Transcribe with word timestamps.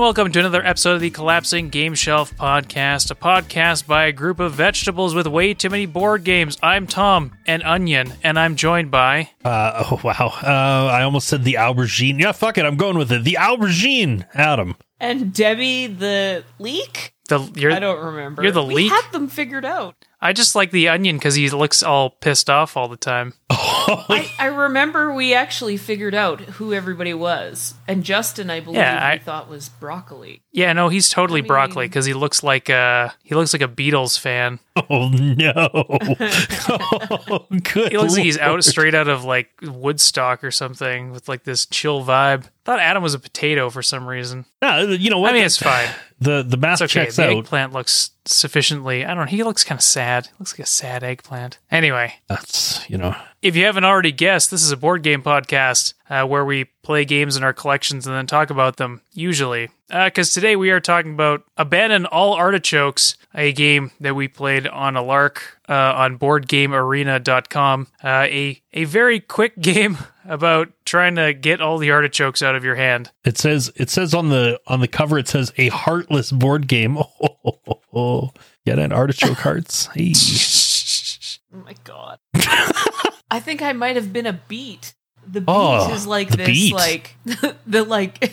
and 0.00 0.04
welcome 0.06 0.32
to 0.32 0.38
another 0.40 0.64
episode 0.64 0.94
of 0.94 1.00
the 1.02 1.10
Collapsing 1.10 1.68
Game 1.68 1.94
Shelf 1.94 2.34
Podcast, 2.34 3.10
a 3.10 3.14
podcast 3.14 3.86
by 3.86 4.06
a 4.06 4.12
group 4.12 4.40
of 4.40 4.54
vegetables 4.54 5.14
with 5.14 5.26
way 5.26 5.52
too 5.52 5.68
many 5.68 5.84
board 5.84 6.24
games. 6.24 6.56
I'm 6.62 6.86
Tom, 6.86 7.32
an 7.46 7.62
onion, 7.64 8.14
and 8.22 8.38
I'm 8.38 8.56
joined 8.56 8.90
by. 8.90 9.28
Uh, 9.44 9.84
oh 9.90 10.00
wow! 10.02 10.32
Uh, 10.42 10.90
I 10.90 11.02
almost 11.02 11.28
said 11.28 11.44
the 11.44 11.54
aubergine. 11.54 12.18
Yeah, 12.18 12.32
fuck 12.32 12.56
it. 12.56 12.64
I'm 12.64 12.78
going 12.78 12.96
with 12.96 13.12
it. 13.12 13.24
The 13.24 13.36
aubergine, 13.38 14.26
Adam. 14.32 14.76
And 14.98 15.34
Debbie 15.34 15.88
the 15.88 16.44
leek? 16.58 17.12
The 17.28 17.40
you're, 17.54 17.72
I 17.72 17.78
don't 17.78 18.02
remember. 18.02 18.42
You're 18.42 18.52
the 18.52 18.64
we 18.64 18.74
leek? 18.74 18.92
had 18.92 19.12
them 19.12 19.28
figured 19.28 19.66
out. 19.66 20.06
I 20.22 20.32
just 20.34 20.54
like 20.54 20.70
the 20.70 20.88
onion 20.88 21.16
because 21.16 21.34
he 21.34 21.48
looks 21.48 21.82
all 21.82 22.10
pissed 22.10 22.50
off 22.50 22.76
all 22.76 22.88
the 22.88 22.96
time. 22.96 23.32
I, 23.50 24.30
I 24.38 24.46
remember 24.46 25.12
we 25.14 25.32
actually 25.32 25.76
figured 25.78 26.14
out 26.14 26.40
who 26.40 26.74
everybody 26.74 27.14
was. 27.14 27.74
And 27.88 28.04
Justin, 28.04 28.50
I 28.50 28.60
believe, 28.60 28.76
Yeah, 28.76 29.02
I- 29.04 29.14
we 29.14 29.18
thought 29.20 29.48
was 29.48 29.68
broccoli. 29.70 30.42
Yeah, 30.52 30.72
no, 30.74 30.88
he's 30.88 31.08
totally 31.08 31.40
I 31.40 31.42
mean- 31.42 31.48
broccoli 31.48 31.86
because 31.86 32.04
he 32.04 32.12
looks 32.12 32.42
like 32.42 32.68
a 32.68 33.14
he 33.22 33.34
looks 33.34 33.52
like 33.52 33.62
a 33.62 33.68
Beatles 33.68 34.18
fan. 34.18 34.58
Oh 34.90 35.08
no! 35.08 35.52
oh, 36.68 37.46
good. 37.72 37.92
He 37.92 37.98
looks 37.98 38.14
like 38.14 38.24
he's 38.24 38.38
out 38.38 38.50
Lord. 38.50 38.64
straight 38.64 38.94
out 38.94 39.08
of 39.08 39.24
like 39.24 39.48
Woodstock 39.62 40.44
or 40.44 40.50
something 40.50 41.12
with 41.12 41.28
like 41.28 41.44
this 41.44 41.66
chill 41.66 42.04
vibe. 42.04 42.44
Thought 42.64 42.78
Adam 42.78 43.02
was 43.02 43.14
a 43.14 43.18
potato 43.18 43.70
for 43.70 43.82
some 43.82 44.06
reason. 44.06 44.44
No, 44.60 44.80
you 44.82 45.08
know 45.08 45.18
what? 45.18 45.30
I 45.30 45.34
mean, 45.34 45.44
it's 45.44 45.56
fine. 45.56 45.88
the 46.20 46.42
the 46.42 46.58
math 46.58 46.82
okay. 46.82 46.88
checks 46.88 47.16
the 47.16 47.24
out. 47.24 47.30
eggplant 47.30 47.72
looks 47.72 48.10
sufficiently. 48.26 49.04
I 49.04 49.14
don't 49.14 49.24
know. 49.24 49.30
He 49.30 49.42
looks 49.42 49.64
kind 49.64 49.78
of 49.78 49.82
sad. 49.82 50.28
Looks 50.38 50.52
like 50.52 50.66
a 50.66 50.68
sad 50.68 51.02
eggplant. 51.02 51.58
Anyway, 51.70 52.14
That's 52.28 52.88
you 52.90 52.98
know. 52.98 53.16
if 53.40 53.56
you 53.56 53.64
haven't 53.64 53.84
already 53.84 54.12
guessed, 54.12 54.50
this 54.50 54.62
is 54.62 54.70
a 54.72 54.76
board 54.76 55.02
game 55.02 55.22
podcast 55.22 55.94
uh, 56.10 56.26
where 56.26 56.44
we 56.44 56.66
play 56.82 57.06
games 57.06 57.36
in 57.36 57.42
our 57.42 57.54
collections 57.54 58.06
and 58.06 58.14
then 58.14 58.26
talk 58.26 58.50
about 58.50 58.76
them. 58.76 59.00
Usually, 59.12 59.70
because 59.88 60.32
today 60.34 60.54
we 60.54 60.70
are 60.70 60.80
talking 60.80 61.14
about 61.14 61.44
Abandon 61.56 62.04
All 62.06 62.34
Artichokes, 62.34 63.16
a 63.34 63.52
game 63.52 63.90
that 64.00 64.14
we 64.14 64.28
played 64.28 64.66
on 64.66 64.96
a 64.96 65.02
lark 65.02 65.58
uh, 65.68 65.72
on 65.72 66.18
BoardGameArena.com. 66.18 67.86
Uh, 68.04 68.08
a 68.08 68.62
a 68.74 68.84
very 68.84 69.20
quick 69.20 69.58
game 69.60 69.96
about 70.30 70.68
trying 70.86 71.16
to 71.16 71.34
get 71.34 71.60
all 71.60 71.76
the 71.78 71.90
artichokes 71.90 72.40
out 72.40 72.54
of 72.54 72.64
your 72.64 72.76
hand. 72.76 73.10
It 73.24 73.36
says 73.36 73.70
it 73.76 73.90
says 73.90 74.14
on 74.14 74.30
the 74.30 74.60
on 74.66 74.80
the 74.80 74.88
cover 74.88 75.18
it 75.18 75.28
says 75.28 75.52
a 75.58 75.68
heartless 75.68 76.32
board 76.32 76.66
game. 76.66 76.98
Oh, 77.92 78.30
get 78.64 78.78
an 78.78 78.92
artichoke 78.92 79.38
hearts. 79.38 79.86
Hey. 79.94 80.12
Oh 81.52 81.58
my 81.64 81.74
god. 81.82 82.18
I 83.30 83.40
think 83.40 83.62
I 83.62 83.72
might 83.72 83.96
have 83.96 84.12
been 84.12 84.26
a 84.26 84.32
beet. 84.46 84.94
The 85.26 85.40
beet 85.40 85.48
Oh, 85.48 85.92
is 85.92 86.06
like 86.06 86.30
the 86.30 86.36
this, 86.38 86.46
beet. 86.46 86.72
like 86.74 87.16
the 87.66 87.82
like 87.82 88.32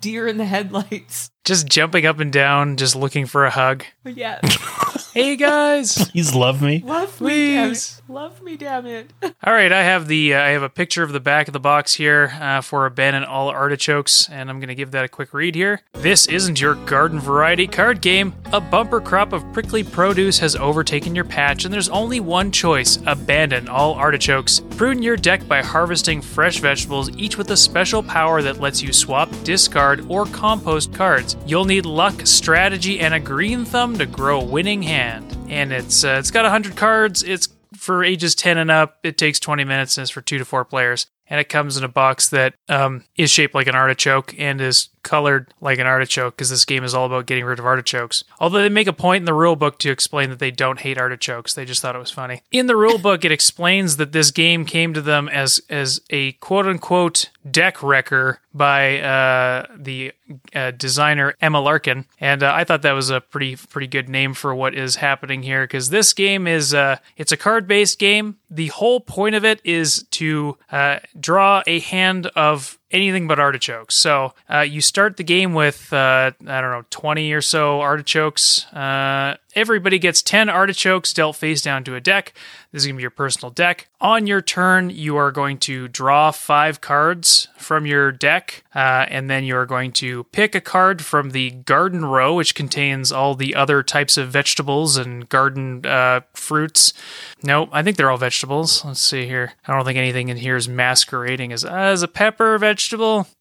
deer 0.00 0.28
in 0.28 0.36
the 0.38 0.44
headlights. 0.44 1.32
Just 1.44 1.66
jumping 1.68 2.04
up 2.06 2.20
and 2.20 2.32
down, 2.32 2.76
just 2.76 2.94
looking 2.94 3.26
for 3.26 3.44
a 3.46 3.50
hug. 3.50 3.84
Yeah, 4.04 4.40
Hey 5.12 5.34
guys. 5.34 6.08
Please 6.10 6.36
love 6.36 6.62
me. 6.62 6.84
love 6.86 7.20
me, 7.20 7.28
damn 7.54 7.68
Please. 7.70 8.00
it. 8.06 8.12
Love 8.12 8.42
me, 8.42 8.56
damn 8.56 8.86
it. 8.86 9.12
All 9.22 9.52
right, 9.52 9.72
I 9.72 9.82
have 9.82 10.06
the 10.06 10.34
uh, 10.34 10.40
I 10.40 10.48
have 10.50 10.62
a 10.62 10.68
picture 10.68 11.02
of 11.02 11.12
the 11.12 11.18
back 11.18 11.48
of 11.48 11.52
the 11.52 11.58
box 11.58 11.94
here 11.94 12.32
uh, 12.40 12.60
for 12.60 12.86
Abandon 12.86 13.24
All 13.24 13.48
Artichokes, 13.48 14.28
and 14.30 14.48
I'm 14.48 14.60
going 14.60 14.68
to 14.68 14.74
give 14.76 14.92
that 14.92 15.04
a 15.04 15.08
quick 15.08 15.34
read 15.34 15.56
here. 15.56 15.80
This 15.94 16.28
isn't 16.28 16.60
your 16.60 16.76
garden 16.76 17.18
variety 17.18 17.66
card 17.66 18.00
game. 18.02 18.34
A 18.52 18.60
bumper 18.60 19.00
crop 19.00 19.32
of 19.32 19.42
prickly 19.52 19.82
produce 19.82 20.38
has 20.38 20.54
overtaken 20.54 21.16
your 21.16 21.24
patch, 21.24 21.64
and 21.64 21.74
there's 21.74 21.88
only 21.88 22.20
one 22.20 22.52
choice: 22.52 23.00
abandon 23.06 23.68
all 23.68 23.94
artichokes. 23.94 24.60
Prune 24.76 25.02
your 25.02 25.16
deck 25.16 25.48
by 25.48 25.60
harvesting 25.60 26.22
fresh 26.22 26.60
vegetables, 26.60 27.10
each 27.16 27.36
with 27.36 27.50
a 27.50 27.56
special 27.56 28.02
power 28.02 28.42
that 28.42 28.60
lets 28.60 28.80
you 28.80 28.92
swap, 28.92 29.28
discard, 29.42 30.04
or 30.08 30.24
compost 30.26 30.94
cards. 30.94 31.29
You'll 31.46 31.64
need 31.64 31.86
luck, 31.86 32.26
strategy, 32.26 33.00
and 33.00 33.14
a 33.14 33.20
green 33.20 33.64
thumb 33.64 33.98
to 33.98 34.06
grow 34.06 34.40
a 34.40 34.44
winning 34.44 34.82
hand. 34.82 35.36
And 35.48 35.72
it's 35.72 36.04
uh, 36.04 36.16
it's 36.18 36.30
got 36.30 36.42
100 36.42 36.76
cards. 36.76 37.22
It's 37.22 37.48
for 37.80 38.04
ages 38.04 38.34
10 38.34 38.58
and 38.58 38.70
up, 38.70 38.98
it 39.02 39.16
takes 39.16 39.40
20 39.40 39.64
minutes 39.64 39.96
and 39.96 40.02
it's 40.02 40.10
for 40.10 40.20
two 40.20 40.38
to 40.38 40.44
four 40.44 40.64
players. 40.64 41.06
And 41.28 41.38
it 41.38 41.48
comes 41.48 41.76
in 41.76 41.84
a 41.84 41.88
box 41.88 42.28
that 42.30 42.54
um, 42.68 43.04
is 43.16 43.30
shaped 43.30 43.54
like 43.54 43.68
an 43.68 43.76
artichoke 43.76 44.34
and 44.36 44.60
is 44.60 44.88
colored 45.04 45.54
like 45.60 45.78
an 45.78 45.86
artichoke 45.86 46.34
because 46.34 46.50
this 46.50 46.64
game 46.64 46.82
is 46.82 46.92
all 46.92 47.06
about 47.06 47.26
getting 47.26 47.44
rid 47.44 47.60
of 47.60 47.64
artichokes. 47.64 48.24
Although 48.40 48.62
they 48.62 48.68
make 48.68 48.88
a 48.88 48.92
point 48.92 49.22
in 49.22 49.26
the 49.26 49.34
rule 49.34 49.54
book 49.54 49.78
to 49.78 49.90
explain 49.90 50.30
that 50.30 50.40
they 50.40 50.50
don't 50.50 50.80
hate 50.80 50.98
artichokes, 50.98 51.54
they 51.54 51.64
just 51.64 51.80
thought 51.80 51.94
it 51.94 52.00
was 52.00 52.10
funny. 52.10 52.42
In 52.50 52.66
the 52.66 52.74
rule 52.74 52.98
book, 52.98 53.24
it 53.24 53.30
explains 53.30 53.96
that 53.96 54.10
this 54.10 54.32
game 54.32 54.64
came 54.64 54.92
to 54.92 55.00
them 55.00 55.28
as 55.28 55.60
as 55.70 56.00
a 56.10 56.32
quote 56.32 56.66
unquote 56.66 57.30
deck 57.48 57.82
wrecker 57.82 58.40
by 58.52 59.00
uh, 59.00 59.66
the 59.76 60.12
uh, 60.54 60.72
designer 60.72 61.34
Emma 61.40 61.60
Larkin, 61.60 62.06
and 62.18 62.42
uh, 62.42 62.52
I 62.54 62.64
thought 62.64 62.82
that 62.82 62.92
was 62.92 63.10
a 63.10 63.20
pretty 63.20 63.56
pretty 63.56 63.86
good 63.86 64.08
name 64.08 64.34
for 64.34 64.54
what 64.54 64.74
is 64.74 64.96
happening 64.96 65.42
here 65.42 65.64
because 65.64 65.90
this 65.90 66.12
game 66.12 66.46
is 66.46 66.74
uh, 66.74 66.96
it's 67.16 67.32
a 67.32 67.36
card 67.36 67.66
based 67.66 67.98
game. 67.98 68.38
The 68.50 68.68
whole 68.68 69.00
point 69.00 69.34
of 69.34 69.44
it 69.44 69.60
is 69.64 70.04
to 70.12 70.58
uh, 70.70 70.98
draw 71.18 71.62
a 71.66 71.80
hand 71.80 72.26
of 72.34 72.78
anything 72.90 73.26
but 73.26 73.38
artichokes. 73.38 73.96
So 73.96 74.34
uh, 74.52 74.60
you 74.60 74.80
start 74.80 75.16
the 75.16 75.24
game 75.24 75.54
with 75.54 75.92
uh, 75.92 76.32
I 76.46 76.60
don't 76.60 76.70
know 76.70 76.84
twenty 76.90 77.32
or 77.32 77.42
so 77.42 77.80
artichokes. 77.80 78.66
Uh, 78.72 79.36
everybody 79.54 79.98
gets 79.98 80.22
ten 80.22 80.48
artichokes 80.48 81.12
dealt 81.12 81.36
face 81.36 81.62
down 81.62 81.84
to 81.84 81.94
a 81.94 82.00
deck. 82.00 82.34
This 82.72 82.82
is 82.82 82.86
gonna 82.86 82.96
be 82.96 83.02
your 83.02 83.10
personal 83.10 83.50
deck. 83.50 83.88
On 84.00 84.26
your 84.26 84.40
turn, 84.40 84.90
you 84.90 85.16
are 85.16 85.32
going 85.32 85.58
to 85.58 85.88
draw 85.88 86.30
five 86.30 86.80
cards 86.80 87.48
from 87.56 87.84
your 87.84 88.12
deck, 88.12 88.64
uh, 88.74 89.06
and 89.08 89.28
then 89.28 89.44
you 89.44 89.56
are 89.56 89.66
going 89.66 89.92
to 89.92 90.24
pick 90.24 90.54
a 90.54 90.60
card 90.60 91.04
from 91.04 91.30
the 91.30 91.50
garden 91.50 92.04
row, 92.04 92.34
which 92.34 92.54
contains 92.54 93.12
all 93.12 93.34
the 93.34 93.54
other 93.54 93.82
types 93.82 94.16
of 94.16 94.28
vegetables 94.28 94.96
and 94.96 95.28
garden 95.28 95.84
uh, 95.84 96.20
fruits. 96.32 96.94
No, 97.42 97.68
I 97.72 97.82
think 97.82 97.96
they're 97.96 98.10
all 98.10 98.16
vegetables. 98.16 98.84
Let's 98.84 99.00
see 99.00 99.26
here. 99.26 99.52
I 99.66 99.74
don't 99.74 99.84
think 99.84 99.98
anything 99.98 100.28
in 100.28 100.38
here 100.38 100.56
is 100.56 100.68
masquerading 100.68 101.52
as 101.52 101.64
as 101.64 102.02
a 102.02 102.08
pepper 102.08 102.56
vegetable. 102.56 102.79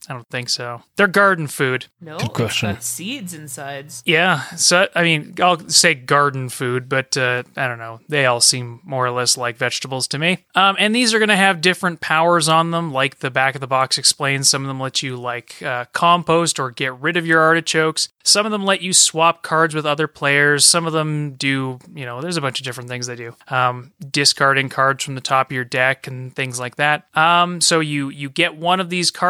I 0.10 0.14
don't 0.14 0.28
think 0.30 0.50
so. 0.50 0.82
They're 0.96 1.08
garden 1.08 1.48
food. 1.48 1.86
No, 2.02 2.18
Good 2.18 2.34
question. 2.34 2.70
it's 2.70 2.78
got 2.78 2.84
seeds 2.84 3.34
inside. 3.34 3.94
Yeah, 4.06 4.42
so 4.56 4.88
I 4.96 5.04
mean, 5.04 5.36
I'll 5.42 5.60
say 5.70 5.94
garden 5.94 6.50
food, 6.50 6.90
but 6.90 7.16
uh, 7.18 7.44
I 7.56 7.68
don't 7.68 7.78
know. 7.80 8.00
They 8.10 8.26
all 8.26 8.42
seem 8.42 8.82
more 8.84 9.06
or 9.06 9.12
less 9.12 9.38
like 9.38 9.58
vegetables 9.58 10.08
to 10.10 10.20
me. 10.20 10.40
Um, 10.56 10.76
and 10.80 10.96
these 10.96 11.14
are 11.14 11.20
going 11.20 11.30
to 11.30 11.36
have 11.36 11.62
different 11.62 12.02
powers 12.02 12.50
on 12.50 12.72
them, 12.72 12.92
like 12.92 13.20
the 13.20 13.32
back 13.32 13.56
of 13.56 13.62
the 13.62 13.68
box 13.68 13.98
explains. 13.98 14.50
Some 14.50 14.64
of 14.64 14.68
them 14.68 14.80
let 14.80 15.02
you 15.04 15.16
like 15.16 15.62
uh, 15.62 15.86
compost 15.94 16.60
or 16.60 16.72
get 16.72 17.00
rid 17.00 17.18
of 17.18 17.26
your 17.26 17.40
artichokes. 17.42 18.10
Some 18.24 18.46
of 18.46 18.52
them 18.52 18.66
let 18.66 18.82
you 18.82 18.94
swap 18.94 19.42
cards 19.44 19.74
with 19.74 19.86
other 19.86 20.08
players. 20.08 20.66
Some 20.66 20.86
of 20.86 20.94
them 20.94 21.32
do, 21.34 21.80
you 21.96 22.06
know, 22.06 22.22
there's 22.22 22.38
a 22.38 22.42
bunch 22.42 22.60
of 22.60 22.66
different 22.66 22.90
things 22.90 23.08
they 23.08 23.16
do. 23.16 23.36
Um, 23.48 23.92
discarding 24.12 24.70
cards 24.70 25.04
from 25.04 25.16
the 25.16 25.22
top 25.22 25.48
of 25.50 25.56
your 25.56 25.64
deck 25.64 26.06
and 26.08 26.36
things 26.36 26.60
like 26.60 26.76
that. 26.76 27.06
Um, 27.16 27.62
so 27.62 27.80
you 27.80 28.10
you 28.10 28.30
get 28.30 28.56
one 28.58 28.80
of 28.80 28.90
these 28.90 29.10
cards 29.12 29.29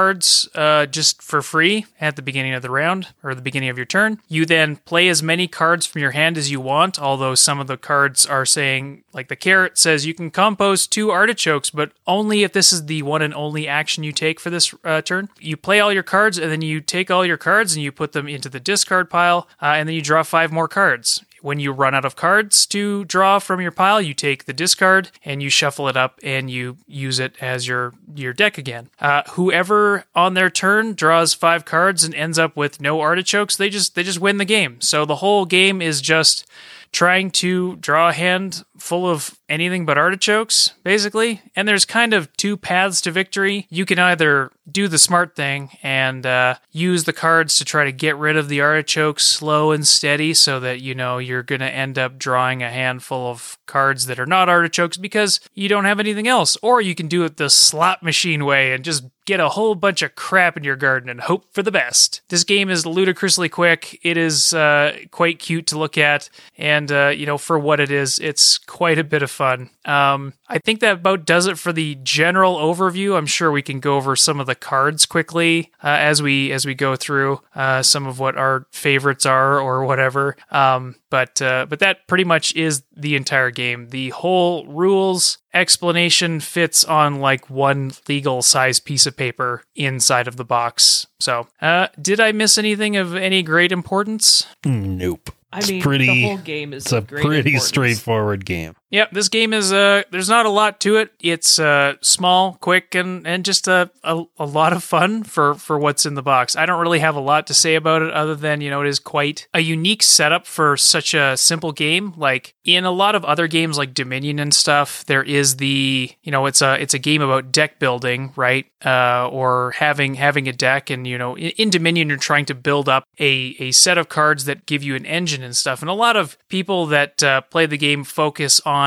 uh, 0.56 0.86
just 0.86 1.22
for 1.22 1.42
free 1.42 1.86
at 2.00 2.16
the 2.16 2.22
beginning 2.22 2.54
of 2.54 2.62
the 2.62 2.70
round 2.70 3.08
or 3.24 3.36
the 3.36 3.42
beginning 3.42 3.70
of 3.70 3.78
your 3.78 3.86
turn. 3.86 4.20
You 4.28 4.46
then 4.46 4.78
play 4.78 5.08
as 5.10 5.22
many 5.22 5.48
cards 5.48 5.86
from 5.86 6.02
your 6.02 6.12
hand 6.12 6.38
as 6.38 6.52
you 6.52 6.60
want. 6.60 7.00
Although 7.00 7.36
some 7.36 7.60
of 7.60 7.68
the 7.68 7.78
cards 7.78 8.26
are 8.26 8.46
saying, 8.46 9.04
like 9.14 9.28
the 9.28 9.36
carrot 9.36 9.78
says, 9.78 10.06
you 10.06 10.14
can 10.14 10.32
compost 10.32 10.92
two 10.92 11.12
artichokes, 11.12 11.70
but 11.70 11.92
only 12.08 12.44
if 12.44 12.54
this 12.54 12.72
is 12.72 12.86
the 12.86 13.02
one 13.04 13.22
and 13.22 13.34
only 13.34 13.68
action 13.68 14.04
you 14.04 14.12
take 14.12 14.40
for 14.40 14.50
this 14.50 14.74
uh, 14.84 15.02
turn. 15.02 15.30
You 15.40 15.58
play 15.58 15.80
all 15.80 15.94
your 15.94 16.04
cards 16.04 16.38
and 16.38 16.52
then 16.52 16.62
you 16.62 16.82
take 16.82 17.12
all 17.12 17.26
your 17.26 17.38
cards 17.38 17.76
and 17.76 17.84
you 17.84 17.92
put 17.92 18.14
them 18.14 18.28
into 18.28 18.50
the 18.50 18.60
discard 18.60 19.10
pile, 19.10 19.48
uh, 19.62 19.74
and 19.76 19.88
then 19.88 19.96
you 19.96 20.02
draw 20.02 20.24
five 20.24 20.52
more 20.52 20.68
cards. 20.68 21.24
When 21.42 21.60
you 21.60 21.72
run 21.72 21.96
out 21.96 22.06
of 22.06 22.16
cards 22.16 22.66
to 22.68 23.06
draw 23.06 23.40
from 23.40 23.62
your 23.62 23.72
pile, 23.72 24.02
you 24.02 24.14
take 24.14 24.46
the 24.46 24.54
discard 24.54 25.12
and 25.24 25.42
you 25.42 25.50
shuffle 25.50 25.88
it 25.88 25.98
up 25.98 26.20
and 26.24 26.50
you 26.50 26.78
use 26.88 27.20
it 27.20 27.36
as 27.42 27.68
your 27.68 27.94
your 28.16 28.34
deck 28.34 28.58
again. 28.58 28.90
Uh, 29.00 29.24
whoever 29.32 30.06
on 30.16 30.34
their 30.34 30.50
turn 30.50 30.94
draws 30.94 31.34
five 31.34 31.66
cards 31.66 32.04
and 32.04 32.14
ends 32.16 32.38
up 32.38 32.56
with 32.56 32.82
no 32.82 33.00
artichokes, 33.02 33.56
they 33.56 33.70
just 33.70 33.96
they 33.96 34.04
just 34.04 34.20
win 34.20 34.38
the 34.38 34.46
game. 34.46 34.82
So 34.82 35.06
the 35.06 35.18
whole 35.18 35.46
game 35.46 35.82
is 35.82 36.02
just 36.02 36.46
trying 36.92 37.30
to 37.30 37.76
draw 37.78 38.10
a 38.10 38.14
hand 38.14 38.64
full 38.80 39.10
of 39.10 39.38
anything 39.48 39.86
but 39.86 39.98
artichokes, 39.98 40.74
basically. 40.84 41.42
And 41.56 41.68
there's 41.68 41.86
kind 41.86 42.14
of 42.14 42.36
two 42.38 42.58
paths 42.58 43.02
to 43.02 43.12
victory. 43.12 43.68
You 43.70 43.86
can 43.86 44.00
either 44.00 44.52
do 44.72 44.88
the 44.88 44.98
smart 44.98 45.36
thing 45.36 45.72
and 45.82 46.26
uh, 46.26 46.56
use 46.72 47.04
the 47.04 47.14
cards 47.14 47.58
to 47.58 47.66
try 47.66 47.86
to 47.86 47.92
get 47.92 48.18
rid 48.18 48.38
of 48.38 48.50
the 48.50 48.62
artichokes 48.62 49.24
slow 49.24 49.72
and 49.72 49.88
steady 49.88 50.34
so 50.34 50.60
that 50.60 50.82
you 50.82 50.94
know 50.94 51.18
you're 51.18 51.44
going 51.44 51.62
to 51.62 51.72
end 51.72 51.98
up 51.98 52.18
drawing 52.18 52.62
a 52.62 52.70
handful 52.70 53.28
of 53.28 53.58
cards 53.66 54.06
that 54.06 54.20
are 54.20 54.26
not 54.26 54.50
artichokes 54.50 54.98
because 54.98 55.40
you 55.54 55.68
don't 55.68 55.86
have 55.86 56.00
anything 56.00 56.28
else. 56.28 56.58
Or 56.62 56.82
you 56.82 56.96
can 56.96 57.08
do 57.08 57.24
it 57.24 57.38
the 57.38 57.50
slot 57.50 58.04
machine 58.04 58.46
way 58.46 58.74
and 58.74 58.84
just 58.84 59.04
get 59.30 59.40
a 59.40 59.50
whole 59.50 59.76
bunch 59.76 60.02
of 60.02 60.16
crap 60.16 60.58
in 60.58 60.64
your 60.64 60.76
garden 60.76 61.08
and 61.08 61.22
hope 61.22 61.46
for 61.54 61.62
the 61.62 61.72
best. 61.72 62.22
This 62.30 62.44
game 62.44 62.68
is 62.68 62.88
ludicrously 62.88 63.48
quick. 63.48 64.00
It 64.02 64.18
is 64.18 64.56
uh, 64.56 64.98
quite 65.12 65.38
cute 65.38 65.68
to 65.68 65.78
look 65.78 66.00
at, 66.00 66.32
and 66.58 66.92
uh, 66.92 67.10
you 67.10 67.28
know 67.28 67.38
for 67.38 67.60
what 67.60 67.80
it 67.80 67.92
is, 67.92 68.18
it's 68.18 68.58
quite 68.70 69.00
a 69.00 69.04
bit 69.04 69.24
of 69.24 69.32
fun. 69.32 69.72
Um, 69.84 70.34
I 70.48 70.60
think 70.60 70.80
that 70.82 70.94
about 70.94 71.26
does 71.26 71.48
it 71.48 71.58
for 71.58 71.74
the 71.74 71.96
general 72.04 72.58
overview. 72.58 73.18
I'm 73.18 73.26
sure 73.26 73.52
we 73.52 73.64
can 73.64 73.80
go 73.80 73.98
over 73.98 74.16
some 74.16 74.40
of 74.40 74.46
the 74.46 74.54
cards 74.54 75.08
quickly 75.08 75.72
uh, 75.84 75.88
as 75.88 76.22
we 76.22 76.52
as 76.52 76.66
we 76.66 76.76
go 76.76 76.96
through 76.96 77.42
uh, 77.56 77.82
some 77.82 78.06
of 78.06 78.20
what 78.20 78.38
our 78.38 78.68
favorites 78.72 79.26
are 79.26 79.60
or 79.60 79.86
whatever. 79.86 80.38
Um, 80.52 80.96
but 81.10 81.42
uh, 81.42 81.66
but 81.68 81.80
that 81.80 82.08
pretty 82.08 82.24
much 82.24 82.56
is 82.56 82.84
the 82.96 83.16
entire 83.16 83.50
game. 83.50 83.90
The 83.90 84.10
whole 84.10 84.68
rules 84.68 85.40
explanation 85.52 86.40
fits 86.40 86.86
on 86.86 87.20
like 87.20 87.50
one 87.50 87.92
legal 88.08 88.44
size 88.44 88.80
piece 88.80 89.08
of 89.08 89.18
paper 89.18 89.64
inside 89.76 90.28
of 90.28 90.38
the 90.38 90.46
box. 90.46 91.08
So, 91.20 91.48
uh, 91.60 91.88
did 92.00 92.20
I 92.20 92.32
miss 92.34 92.60
anything 92.60 92.98
of 92.98 93.16
any 93.16 93.42
great 93.42 93.72
importance? 93.72 94.46
Nope. 94.64 95.32
I 95.52 95.60
It's 95.60 95.70
mean, 95.70 95.82
pretty- 95.82 96.06
the 96.06 96.24
whole 96.24 96.38
game 96.38 96.74
is 96.74 96.84
It's 96.86 96.92
a 96.94 97.02
pretty 97.02 97.26
importance. 97.38 97.66
straightforward 97.66 98.46
game. 98.46 98.74
Yep, 98.92 99.12
this 99.12 99.30
game 99.30 99.54
is 99.54 99.72
uh 99.72 100.02
there's 100.10 100.30
not 100.30 100.48
a 100.48 100.50
lot 100.50 100.80
to 100.80 100.98
it. 100.98 101.12
It's 101.20 101.60
uh 101.60 101.94
small, 102.02 102.58
quick 102.60 102.96
and 102.96 103.28
and 103.28 103.46
just 103.46 103.68
a, 103.68 103.92
a 104.04 104.24
a 104.40 104.46
lot 104.46 104.74
of 104.74 104.84
fun 104.84 105.24
for 105.24 105.54
for 105.54 105.78
what's 105.78 106.08
in 106.08 106.16
the 106.16 106.24
box. 106.24 106.56
I 106.56 106.66
don't 106.66 106.82
really 106.82 107.00
have 107.00 107.16
a 107.16 107.20
lot 107.20 107.46
to 107.48 107.54
say 107.54 107.76
about 107.76 108.02
it 108.02 108.12
other 108.12 108.34
than, 108.34 108.62
you 108.62 108.72
know, 108.72 108.82
it 108.82 108.88
is 108.88 108.98
quite 108.98 109.48
a 109.54 109.60
unique 109.60 110.02
setup 110.02 110.48
for 110.48 110.76
such 110.76 111.14
a 111.14 111.38
simple 111.38 111.72
game. 111.72 112.14
Like 112.18 112.56
in 112.66 112.84
a 112.84 112.92
lot 112.92 113.14
of 113.14 113.24
other 113.26 113.48
games 113.48 113.78
like 113.78 113.94
Dominion 113.94 114.40
and 114.40 114.54
stuff, 114.56 115.06
there 115.06 115.24
is 115.24 115.58
the, 115.58 116.12
you 116.24 116.32
know, 116.32 116.48
it's 116.48 116.64
a 116.64 116.82
it's 116.82 116.96
a 116.96 117.00
game 117.00 117.22
about 117.22 117.52
deck 117.52 117.78
building, 117.78 118.34
right? 118.36 118.66
Uh 118.84 119.30
or 119.30 119.72
having 119.78 120.16
having 120.16 120.48
a 120.48 120.54
deck 120.54 120.90
and, 120.90 121.06
you 121.06 121.20
know, 121.20 121.38
in, 121.38 121.52
in 121.58 121.70
Dominion 121.70 122.10
you're 122.10 122.18
trying 122.18 122.46
to 122.46 122.56
build 122.56 122.90
up 122.90 123.04
a 123.20 123.56
a 123.60 123.72
set 123.72 124.00
of 124.00 124.10
cards 124.10 124.46
that 124.46 124.66
give 124.66 124.82
you 124.82 124.96
an 124.96 125.06
engine 125.06 125.44
and 125.44 125.56
stuff. 125.56 125.82
And 125.82 125.92
a 125.92 125.94
lot 125.94 126.16
of 126.16 126.40
people 126.48 126.88
that 126.88 127.22
uh, 127.22 127.42
play 127.42 127.68
the 127.68 127.78
game 127.78 128.04
focus 128.04 128.60
on 128.66 128.79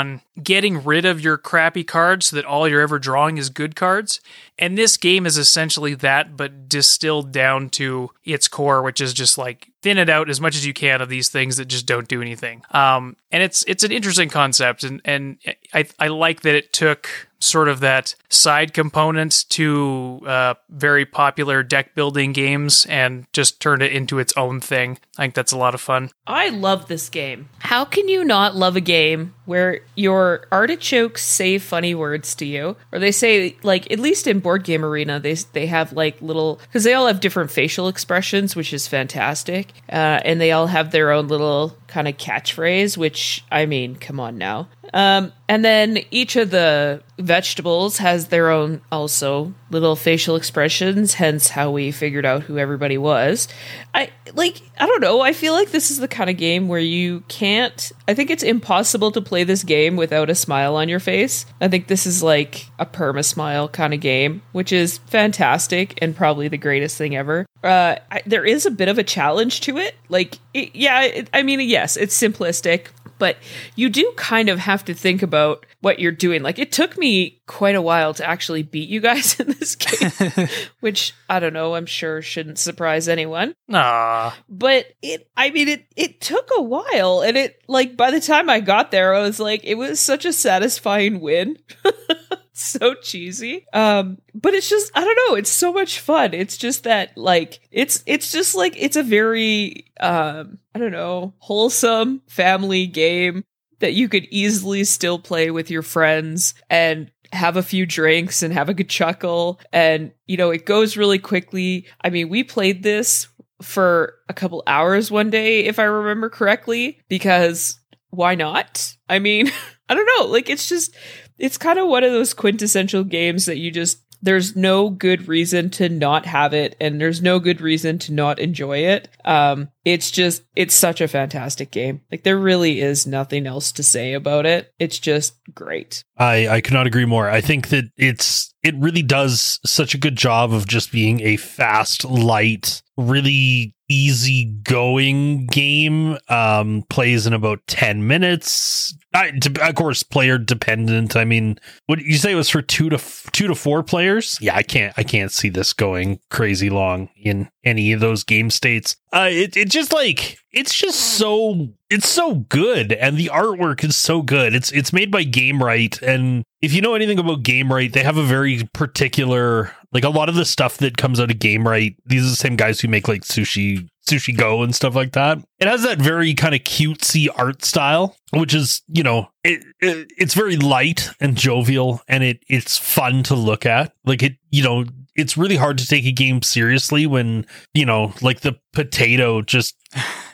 getting 0.43 0.85
rid 0.85 1.05
of 1.05 1.21
your 1.21 1.37
crappy 1.37 1.85
cards 1.85 2.27
so 2.27 2.37
that 2.37 2.45
all 2.45 2.69
you're 2.69 2.81
ever 2.81 2.99
drawing 2.99 3.39
is 3.39 3.51
good 3.51 3.75
cards. 3.75 4.21
And 4.59 4.77
this 4.79 4.97
game 4.97 5.27
is 5.27 5.37
essentially 5.37 5.95
that, 5.95 6.37
but 6.37 6.69
distilled 6.69 7.33
down 7.33 7.71
to 7.71 8.11
its 8.25 8.49
core, 8.49 8.83
which 8.83 9.01
is 9.01 9.13
just 9.13 9.39
like 9.39 9.72
thin 9.83 9.99
it 9.99 10.09
out 10.09 10.31
as 10.31 10.41
much 10.41 10.57
as 10.57 10.65
you 10.65 10.73
can 10.73 11.03
of 11.03 11.09
these 11.09 11.29
things 11.29 11.57
that 11.57 11.67
just 11.67 11.87
don't 11.87 12.09
do 12.09 12.23
anything. 12.23 12.63
Um, 12.71 13.17
and 13.31 13.43
it's 13.43 13.65
it's 13.67 13.83
an 13.83 13.93
interesting 13.93 14.29
concept, 14.29 14.85
and 14.85 15.01
and 15.05 15.39
I 15.75 15.87
I 15.99 16.09
like 16.09 16.43
that 16.43 16.55
it 16.55 16.73
took 16.73 17.29
sort 17.43 17.69
of 17.69 17.81
that 17.81 18.15
side 18.29 18.73
component 18.73 19.45
to 19.51 20.21
uh, 20.27 20.55
very 20.71 21.05
popular 21.05 21.63
deck 21.63 21.95
building 21.95 22.33
games 22.33 22.87
and 22.87 23.27
just 23.33 23.61
turned 23.61 23.83
it 23.83 23.93
into 23.93 24.19
its 24.19 24.33
own 24.37 24.61
thing. 24.61 24.99
I 25.19 25.23
think 25.25 25.35
that's 25.35 25.53
a 25.53 25.59
lot 25.59 25.75
of 25.75 25.81
fun. 25.81 26.11
I 26.27 26.51
love 26.51 26.89
this 26.89 27.09
game. 27.09 27.49
How 27.59 27.85
can 27.85 28.09
you 28.09 28.25
not 28.25 28.55
love 28.55 28.77
a 28.77 28.81
game 28.81 29.35
where 29.45 29.81
your 29.97 30.47
artichokes 30.53 31.25
say 31.25 31.59
funny 31.59 31.95
words 31.95 32.35
to 32.37 32.47
you, 32.47 32.77
or 32.93 32.99
they 32.99 33.11
say 33.11 33.57
like 33.63 33.91
at 33.91 33.99
least 33.99 34.27
in 34.27 34.39
board 34.39 34.65
game 34.65 34.85
arena 34.85 35.19
they 35.19 35.35
they 35.35 35.67
have 35.67 35.93
like 35.93 36.21
little 36.23 36.61
because 36.63 36.85
they 36.85 36.95
all 36.95 37.07
have 37.07 37.21
different 37.21 37.51
facial 37.51 37.89
expressions, 37.89 38.55
which 38.55 38.73
is 38.73 38.87
fantastic, 38.87 39.72
uh, 39.91 40.21
and 40.25 40.41
they 40.41 40.53
all 40.53 40.67
have 40.67 40.91
their 40.91 41.11
own 41.11 41.29
little 41.29 41.77
kind 41.93 42.09
of 42.09 42.17
catchphrase. 42.17 42.97
Which 42.97 43.45
I 43.53 43.67
mean, 43.67 43.97
come 43.97 44.19
on 44.19 44.39
now. 44.39 44.69
Um, 44.95 45.33
and 45.49 45.65
then 45.65 46.01
each 46.11 46.37
of 46.37 46.51
the 46.51 47.03
vegetables 47.19 47.99
has 47.99 48.29
their 48.29 48.51
own 48.51 48.83
also 48.91 49.55
little 49.71 49.97
facial 49.97 50.37
expressions, 50.37 51.15
hence 51.15 51.49
how 51.49 51.71
we 51.71 51.91
figured 51.91 52.27
out 52.27 52.43
who 52.43 52.59
everybody 52.59 52.99
was. 52.99 53.49
I 53.95 54.11
like 54.35 54.61
I 54.79 54.87
don't 54.87 55.01
know, 55.01 55.21
I 55.21 55.33
feel 55.33 55.55
like 55.55 55.71
this 55.71 55.91
is 55.91 55.99
the 55.99 56.09
kind 56.09 56.29
of 56.29 56.37
game 56.37 56.69
where 56.69 56.81
you 56.81 57.21
can't 57.29 57.93
I 58.07 58.15
think 58.15 58.31
it's 58.31 58.43
impossible 58.43 59.13
to 59.13 59.21
play 59.21 59.45
this 59.45 59.65
game 59.65 59.97
without 59.97 60.31
a 60.31 60.35
smile 60.35 60.77
on 60.77 60.89
your 60.89 61.01
face. 61.01 61.47
I 61.61 61.69
think 61.69 61.87
this 61.87 62.07
is 62.07 62.23
like 62.23 62.67
a 62.79 62.87
perma 62.87 63.25
smile 63.25 63.69
kind 63.69 63.95
of 63.95 64.01
game, 64.01 64.43
which 64.53 64.73
is 64.73 64.99
fantastic 64.99 65.99
and 66.03 66.17
probably 66.17 66.49
the 66.49 66.59
greatest 66.59 66.99
thing 66.99 67.17
ever. 67.17 67.47
Uh, 67.63 67.97
I, 68.11 68.23
there 68.27 68.45
is 68.45 68.67
a 68.67 68.71
bit 68.71 68.89
of 68.89 68.99
a 68.99 69.05
challenge 69.05 69.61
to 69.63 69.79
it. 69.79 69.95
Like, 70.09 70.39
it, 70.53 70.75
yeah, 70.75 71.03
it, 71.03 71.31
I 71.33 71.43
mean, 71.43 71.61
yes, 71.83 71.97
it's 71.97 72.17
simplistic, 72.21 72.87
but 73.19 73.37
you 73.75 73.89
do 73.89 74.13
kind 74.17 74.49
of 74.49 74.61
have 74.61 74.85
to 74.85 74.95
think 74.95 75.21
about 75.23 75.67
what 75.81 75.99
you're 75.99 76.13
doing. 76.13 76.43
Like 76.45 76.61
it 76.61 76.71
took 76.71 76.97
me 76.97 77.41
quite 77.47 77.75
a 77.75 77.83
while 77.83 78.15
to 78.15 78.25
actually 78.25 78.63
beat 78.63 78.89
you 78.89 79.01
guys 79.01 79.39
in 79.41 79.49
this 79.49 79.75
game, 79.75 80.49
which 80.81 81.13
I 81.29 81.41
don't 81.41 81.53
know, 81.53 81.75
I'm 81.75 81.87
sure 81.87 82.23
shouldn't 82.23 82.59
surprise 82.59 83.09
anyone. 83.09 83.55
Ah, 83.73 84.37
But 84.49 84.87
it 85.03 85.29
I 85.37 85.51
mean 85.51 85.67
it 85.69 85.87
it 85.97 86.21
took 86.21 86.49
a 86.57 86.63
while 86.63 87.23
and 87.23 87.37
it 87.37 87.61
like 87.67 87.97
by 87.97 88.13
the 88.13 88.21
time 88.21 88.49
I 88.49 88.61
got 88.61 88.93
there 88.93 89.13
I 89.15 89.23
was 89.23 89.41
like 89.41 89.63
it 89.65 89.75
was 89.75 89.99
such 89.99 90.25
a 90.25 90.33
satisfying 90.33 91.21
win. 91.21 91.59
so 92.55 92.95
cheesy. 92.95 93.67
Um 93.73 94.19
but 94.35 94.55
it's 94.55 94.69
just 94.69 94.91
I 94.95 95.05
don't 95.05 95.19
know, 95.29 95.37
it's 95.37 95.51
so 95.51 95.73
much 95.73 96.01
fun. 96.01 96.35
It's 96.35 96.57
just 96.57 96.85
that 96.85 97.17
like 97.17 97.61
it's 97.71 98.03
it's 98.07 98.31
just 98.33 98.55
like 98.55 98.75
it's 98.77 98.97
a 98.97 99.03
very 99.03 99.87
um 100.01 100.59
I 100.75 100.79
don't 100.79 100.93
know, 100.93 101.35
wholesome 101.39 102.23
family 102.29 102.87
game 102.87 103.45
that 103.81 103.95
you 103.95 104.09
could 104.09 104.27
easily 104.31 104.85
still 104.85 105.19
play 105.19 105.51
with 105.51 105.71
your 105.71 105.83
friends 105.83 106.55
and 106.71 107.11
have 107.33 107.57
a 107.57 107.63
few 107.63 107.87
drinks 107.87 108.43
and 108.43 108.53
have 108.53 108.69
a 108.69 108.75
good 108.75 108.91
chuckle 108.91 109.59
and 109.73 110.13
you 110.27 110.37
know 110.37 110.51
it 110.51 110.67
goes 110.67 110.97
really 110.97 111.19
quickly. 111.19 111.87
I 112.03 112.11
mean, 112.11 112.29
we 112.29 112.45
played 112.45 112.83
this 112.83 113.29
for 113.63 114.15
a 114.29 114.35
couple 114.35 114.63
hours 114.67 115.11
one 115.11 115.31
day 115.31 115.65
if 115.65 115.79
I 115.79 115.85
remember 115.85 116.29
correctly 116.29 117.01
because 117.09 117.79
why 118.11 118.35
not? 118.35 118.95
I 119.09 119.19
mean, 119.19 119.51
I 119.89 119.95
don't 119.95 120.09
know, 120.19 120.27
like 120.27 120.51
it's 120.51 120.69
just 120.69 120.95
it's 121.39 121.59
kind 121.59 121.79
of 121.79 121.89
one 121.89 122.05
of 122.05 122.13
those 122.13 122.35
quintessential 122.35 123.05
games 123.05 123.47
that 123.47 123.59
you 123.59 123.71
just 123.71 123.99
there's 124.25 124.55
no 124.55 124.89
good 124.89 125.27
reason 125.27 125.69
to 125.69 125.89
not 125.89 126.27
have 126.27 126.55
it 126.55 126.77
and 126.81 127.01
there's 127.01 127.21
no 127.21 127.41
good 127.41 127.61
reason 127.61 127.99
to 127.99 128.13
not 128.13 128.39
enjoy 128.39 128.79
it. 128.79 129.09
Um 129.25 129.69
it's 129.85 130.11
just 130.13 130.45
it's 130.55 130.75
such 130.75 131.01
a 131.01 131.09
fantastic 131.09 131.73
game. 131.73 132.03
Like 132.11 132.23
there 132.23 132.39
really 132.39 132.81
is 132.81 133.07
nothing 133.07 133.47
else 133.47 133.73
to 133.73 133.83
say 133.83 134.13
about 134.15 134.47
it. 134.47 134.73
It's 134.79 134.99
just 134.99 135.35
great. 135.55 136.05
I 136.17 136.49
I 136.49 136.61
could 136.61 136.75
not 136.75 136.87
agree 136.87 137.07
more. 137.07 137.29
I 137.29 137.41
think 137.41 137.69
that 137.69 137.85
it's 137.97 138.55
it 138.63 138.77
really 138.77 139.03
does 139.03 139.59
such 139.67 139.95
a 139.95 139.99
good 139.99 140.17
job 140.17 140.53
of 140.53 140.69
just 140.69 140.93
being 140.93 141.21
a 141.21 141.37
fast, 141.37 142.05
light, 142.05 142.81
really 142.97 143.75
easy 143.93 144.47
going 144.65 145.47
game. 145.47 146.17
Um, 146.29 146.85
plays 146.89 147.27
in 147.27 147.33
about 147.33 147.67
ten 147.67 148.07
minutes. 148.07 148.97
I, 149.15 149.33
of 149.61 149.75
course, 149.75 150.03
player 150.03 150.39
dependent. 150.39 151.17
I 151.17 151.25
mean, 151.25 151.59
what 151.87 152.01
you 152.01 152.17
say 152.17 152.33
it 152.33 152.37
was 152.37 152.49
for 152.49 152.63
two 152.63 152.89
to 152.89 152.97
f- 152.97 153.29
two 153.33 153.47
to 153.47 153.55
four 153.55 153.83
players? 153.83 154.39
Yeah, 154.41 154.57
I 154.57 154.63
can't 154.63 154.95
I 154.97 155.03
can't 155.03 155.31
see 155.31 155.49
this 155.51 155.73
going 155.73 156.21
crazy 156.31 156.71
long 156.71 157.11
in 157.17 157.49
any 157.65 157.93
of 157.93 158.01
those 158.01 158.25
game 158.25 158.51
states. 158.51 158.97
Uh, 159.13 159.29
it 159.31 159.57
it 159.57 159.71
just 159.71 159.93
like 159.93 160.39
it's 160.53 160.75
just 160.75 160.99
so 161.17 161.69
it's 161.89 162.09
so 162.09 162.35
good 162.35 162.93
and 162.93 163.17
the 163.17 163.31
artwork 163.33 163.85
is 163.85 163.97
so 163.97 164.23
good. 164.23 164.55
It's 164.55 164.71
it's 164.73 164.93
made 164.93 165.11
by 165.11 165.25
Gamewright 165.25 166.03
and 166.03 166.45
if 166.61 166.73
you 166.73 166.81
know 166.81 166.95
anything 166.95 167.19
about 167.19 167.43
Gamewright, 167.43 167.93
they 167.93 168.03
have 168.03 168.17
a 168.17 168.23
very 168.23 168.69
particular 168.73 169.75
like 169.93 170.05
a 170.05 170.09
lot 170.09 170.29
of 170.29 170.35
the 170.35 170.45
stuff 170.45 170.79
that 170.79 170.97
comes 170.97 171.21
out 171.21 171.31
of 171.31 171.39
Gamewright. 171.39 171.97
These 172.07 172.25
are 172.25 172.31
the 172.31 172.37
same 172.37 172.57
guys 172.57 172.81
who 172.81 172.89
make 172.89 173.09
like 173.09 173.23
sushi 173.23 173.89
sushi 174.09 174.37
go 174.37 174.63
and 174.63 174.75
stuff 174.75 174.95
like 174.95 175.13
that. 175.13 175.39
It 175.59 175.69
has 175.69 175.83
that 175.83 175.99
very 175.99 176.35
kind 176.35 176.55
of 176.55 176.63
cutesy 176.63 177.29
art 177.35 177.65
style, 177.65 178.17
which 178.31 178.55
is, 178.55 178.83
you 178.89 179.03
know, 179.03 179.29
it, 179.45 179.65
it 179.81 180.13
it's 180.17 180.35
very 180.35 180.57
light 180.57 181.11
and 181.21 181.37
jovial 181.37 182.01
and 182.09 182.25
it 182.25 182.43
it's 182.49 182.77
fun 182.77 183.23
to 183.25 183.35
look 183.35 183.65
at. 183.65 183.93
Like 184.05 184.23
it, 184.23 184.37
you 184.51 184.63
know, 184.63 184.85
it's 185.15 185.37
really 185.37 185.57
hard 185.57 185.79
to 185.79 185.87
take 185.87 186.05
a 186.07 186.13
game 186.13 186.43
seriously 186.43 187.07
when, 187.07 187.47
you 187.75 187.85
know, 187.85 188.15
like 188.23 188.41
the 188.41 188.57
potato 188.73 189.43
just 189.43 189.77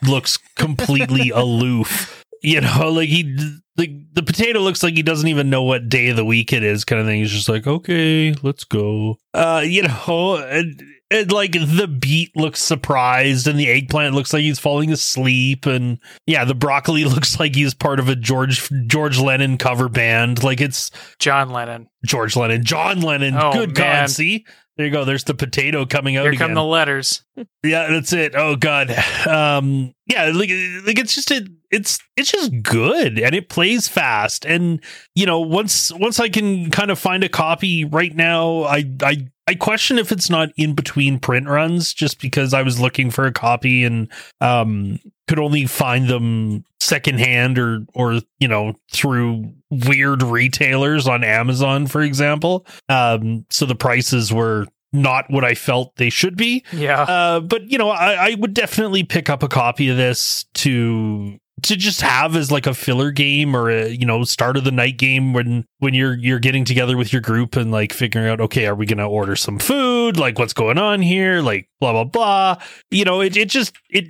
looks 0.07 0.39
completely 0.57 1.31
aloof. 1.35 2.25
You 2.43 2.61
know, 2.61 2.91
like 2.93 3.09
he 3.09 3.37
like 3.77 3.93
the 4.13 4.23
potato 4.23 4.61
looks 4.61 4.83
like 4.83 4.95
he 4.95 5.03
doesn't 5.03 5.29
even 5.29 5.51
know 5.51 5.63
what 5.63 5.89
day 5.89 6.09
of 6.09 6.17
the 6.17 6.25
week 6.25 6.53
it 6.53 6.63
is, 6.63 6.85
kind 6.85 7.01
of 7.01 7.07
thing. 7.07 7.21
He's 7.21 7.33
just 7.33 7.49
like, 7.49 7.67
okay, 7.67 8.35
let's 8.43 8.65
go. 8.65 9.17
Uh, 9.35 9.63
you 9.65 9.83
know, 9.83 10.37
and, 10.37 10.83
and 11.11 11.33
like 11.33 11.53
the 11.53 11.89
beet 11.89 12.37
looks 12.37 12.61
surprised, 12.63 13.47
and 13.47 13.59
the 13.59 13.69
eggplant 13.69 14.15
looks 14.15 14.33
like 14.33 14.43
he's 14.43 14.59
falling 14.59 14.91
asleep, 14.93 15.67
and 15.67 15.99
yeah, 16.27 16.45
the 16.45 16.55
broccoli 16.55 17.05
looks 17.07 17.39
like 17.41 17.55
he's 17.55 17.75
part 17.75 18.01
of 18.01 18.09
a 18.09 18.17
George 18.17 18.69
George 18.87 19.19
Lennon 19.19 19.59
cover 19.59 19.89
band. 19.89 20.43
Like 20.43 20.61
it's 20.61 20.91
John 21.19 21.51
Lennon. 21.51 21.89
George 22.05 22.37
Lennon, 22.37 22.65
John 22.65 23.01
Lennon. 23.01 23.35
Oh, 23.37 23.53
Good 23.53 23.77
man. 23.77 24.03
God, 24.03 24.11
see. 24.11 24.45
There 24.77 24.87
you 24.87 24.93
go. 24.93 25.05
There's 25.05 25.25
the 25.25 25.35
potato 25.35 25.85
coming 25.87 26.17
out 26.17 26.23
Here 26.23 26.31
again. 26.31 26.49
come 26.49 26.55
the 26.55 26.63
letters. 26.63 27.25
Yeah, 27.65 27.89
that's 27.91 28.13
it. 28.13 28.37
Oh 28.37 28.55
god. 28.55 28.91
Um 29.27 29.93
yeah, 30.07 30.27
like 30.27 30.51
like 30.87 31.01
it's 31.01 31.17
just 31.17 31.33
a, 31.33 31.45
it's 31.73 31.99
it's 32.17 32.31
just 32.31 32.53
good 32.63 33.19
and 33.19 33.35
it 33.35 33.49
plays 33.49 33.89
fast 33.89 34.45
and 34.47 34.81
you 35.17 35.27
know, 35.27 35.41
once 35.41 35.91
once 35.93 36.21
I 36.21 36.29
can 36.29 36.71
kind 36.71 36.93
of 36.93 36.99
find 36.99 37.25
a 37.25 37.29
copy 37.29 37.85
right 37.85 38.15
now, 38.15 38.63
I 38.63 38.85
I 39.03 39.27
I 39.49 39.55
question 39.55 39.99
if 39.99 40.13
it's 40.13 40.29
not 40.29 40.51
in 40.59 40.75
between 40.75 41.19
print 41.19 41.49
runs, 41.49 41.95
just 41.95 42.21
because 42.21 42.53
I 42.53 42.61
was 42.61 42.79
looking 42.79 43.11
for 43.11 43.25
a 43.25 43.33
copy 43.33 43.83
and 43.83 44.13
um, 44.43 44.99
could 45.27 45.39
only 45.39 45.65
find 45.65 46.07
them 46.07 46.67
secondhand 46.81 47.59
or 47.59 47.81
or 47.95 48.21
you 48.41 48.47
know 48.47 48.75
through 48.93 49.51
weird 49.71 50.23
retailers 50.23 51.09
on 51.09 51.25
Amazon, 51.25 51.87
for 51.87 52.03
example. 52.03 52.67
Um, 52.91 53.47
so 53.49 53.65
the 53.65 53.75
prices 53.75 54.31
were 54.35 54.67
not 54.93 55.25
what 55.31 55.47
I 55.47 55.55
felt 55.55 55.97
they 55.97 56.11
should 56.11 56.37
be. 56.37 56.63
Yeah. 56.71 57.05
Uh, 57.05 57.41
but 57.41 57.71
you 57.71 57.79
know, 57.79 57.89
I, 57.89 58.33
I 58.33 58.35
would 58.35 58.53
definitely 58.53 59.03
pick 59.03 59.31
up 59.31 59.43
a 59.43 59.49
copy 59.49 59.89
of 59.89 59.97
this 59.97 60.45
to 60.57 61.39
to 61.63 61.77
just 61.77 62.01
have 62.03 62.37
as 62.37 62.53
like 62.53 62.67
a 62.67 62.75
filler 62.75 63.11
game 63.11 63.57
or 63.57 63.71
a 63.71 63.89
you 63.89 64.05
know 64.05 64.25
start 64.25 64.59
of 64.59 64.65
the 64.65 64.71
night 64.71 64.99
game 64.99 65.33
when 65.33 65.65
when 65.79 65.95
you're 65.95 66.17
you're 66.17 66.39
getting 66.39 66.65
together 66.65 66.97
with 66.97 67.13
your 67.13 67.23
group 67.23 67.57
and 67.57 67.71
like 67.71 67.93
figuring 67.93 68.29
out 68.29 68.41
okay 68.41 68.67
are 68.67 68.75
we 68.75 68.87
gonna 68.87 69.09
order 69.09 69.37
some 69.37 69.59
food? 69.59 70.17
Like 70.17 70.39
what's 70.39 70.53
going 70.53 70.79
on 70.79 71.03
here? 71.03 71.41
Like 71.41 71.69
blah 71.81 71.93
blah 71.93 72.05
blah. 72.05 72.63
You 72.91 73.05
know 73.05 73.21
it 73.21 73.37
it 73.37 73.49
just 73.49 73.75
it 73.89 74.07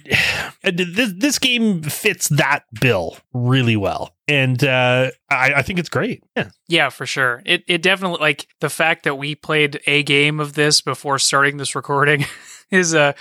this 0.62 1.12
this 1.16 1.38
game 1.38 1.82
fits 1.82 2.28
that 2.28 2.64
bill 2.80 3.16
really 3.32 3.76
well. 3.76 4.14
And 4.26 4.62
uh 4.64 5.10
I, 5.30 5.54
I 5.56 5.62
think 5.62 5.78
it's 5.78 5.88
great. 5.88 6.22
Yeah. 6.36 6.50
Yeah, 6.68 6.88
for 6.88 7.06
sure. 7.06 7.42
It 7.44 7.64
it 7.66 7.82
definitely 7.82 8.20
like 8.20 8.46
the 8.60 8.70
fact 8.70 9.04
that 9.04 9.16
we 9.16 9.34
played 9.34 9.80
a 9.86 10.02
game 10.02 10.40
of 10.40 10.54
this 10.54 10.80
before 10.80 11.18
starting 11.18 11.58
this 11.58 11.74
recording 11.74 12.24
is 12.70 12.94
a 12.94 13.14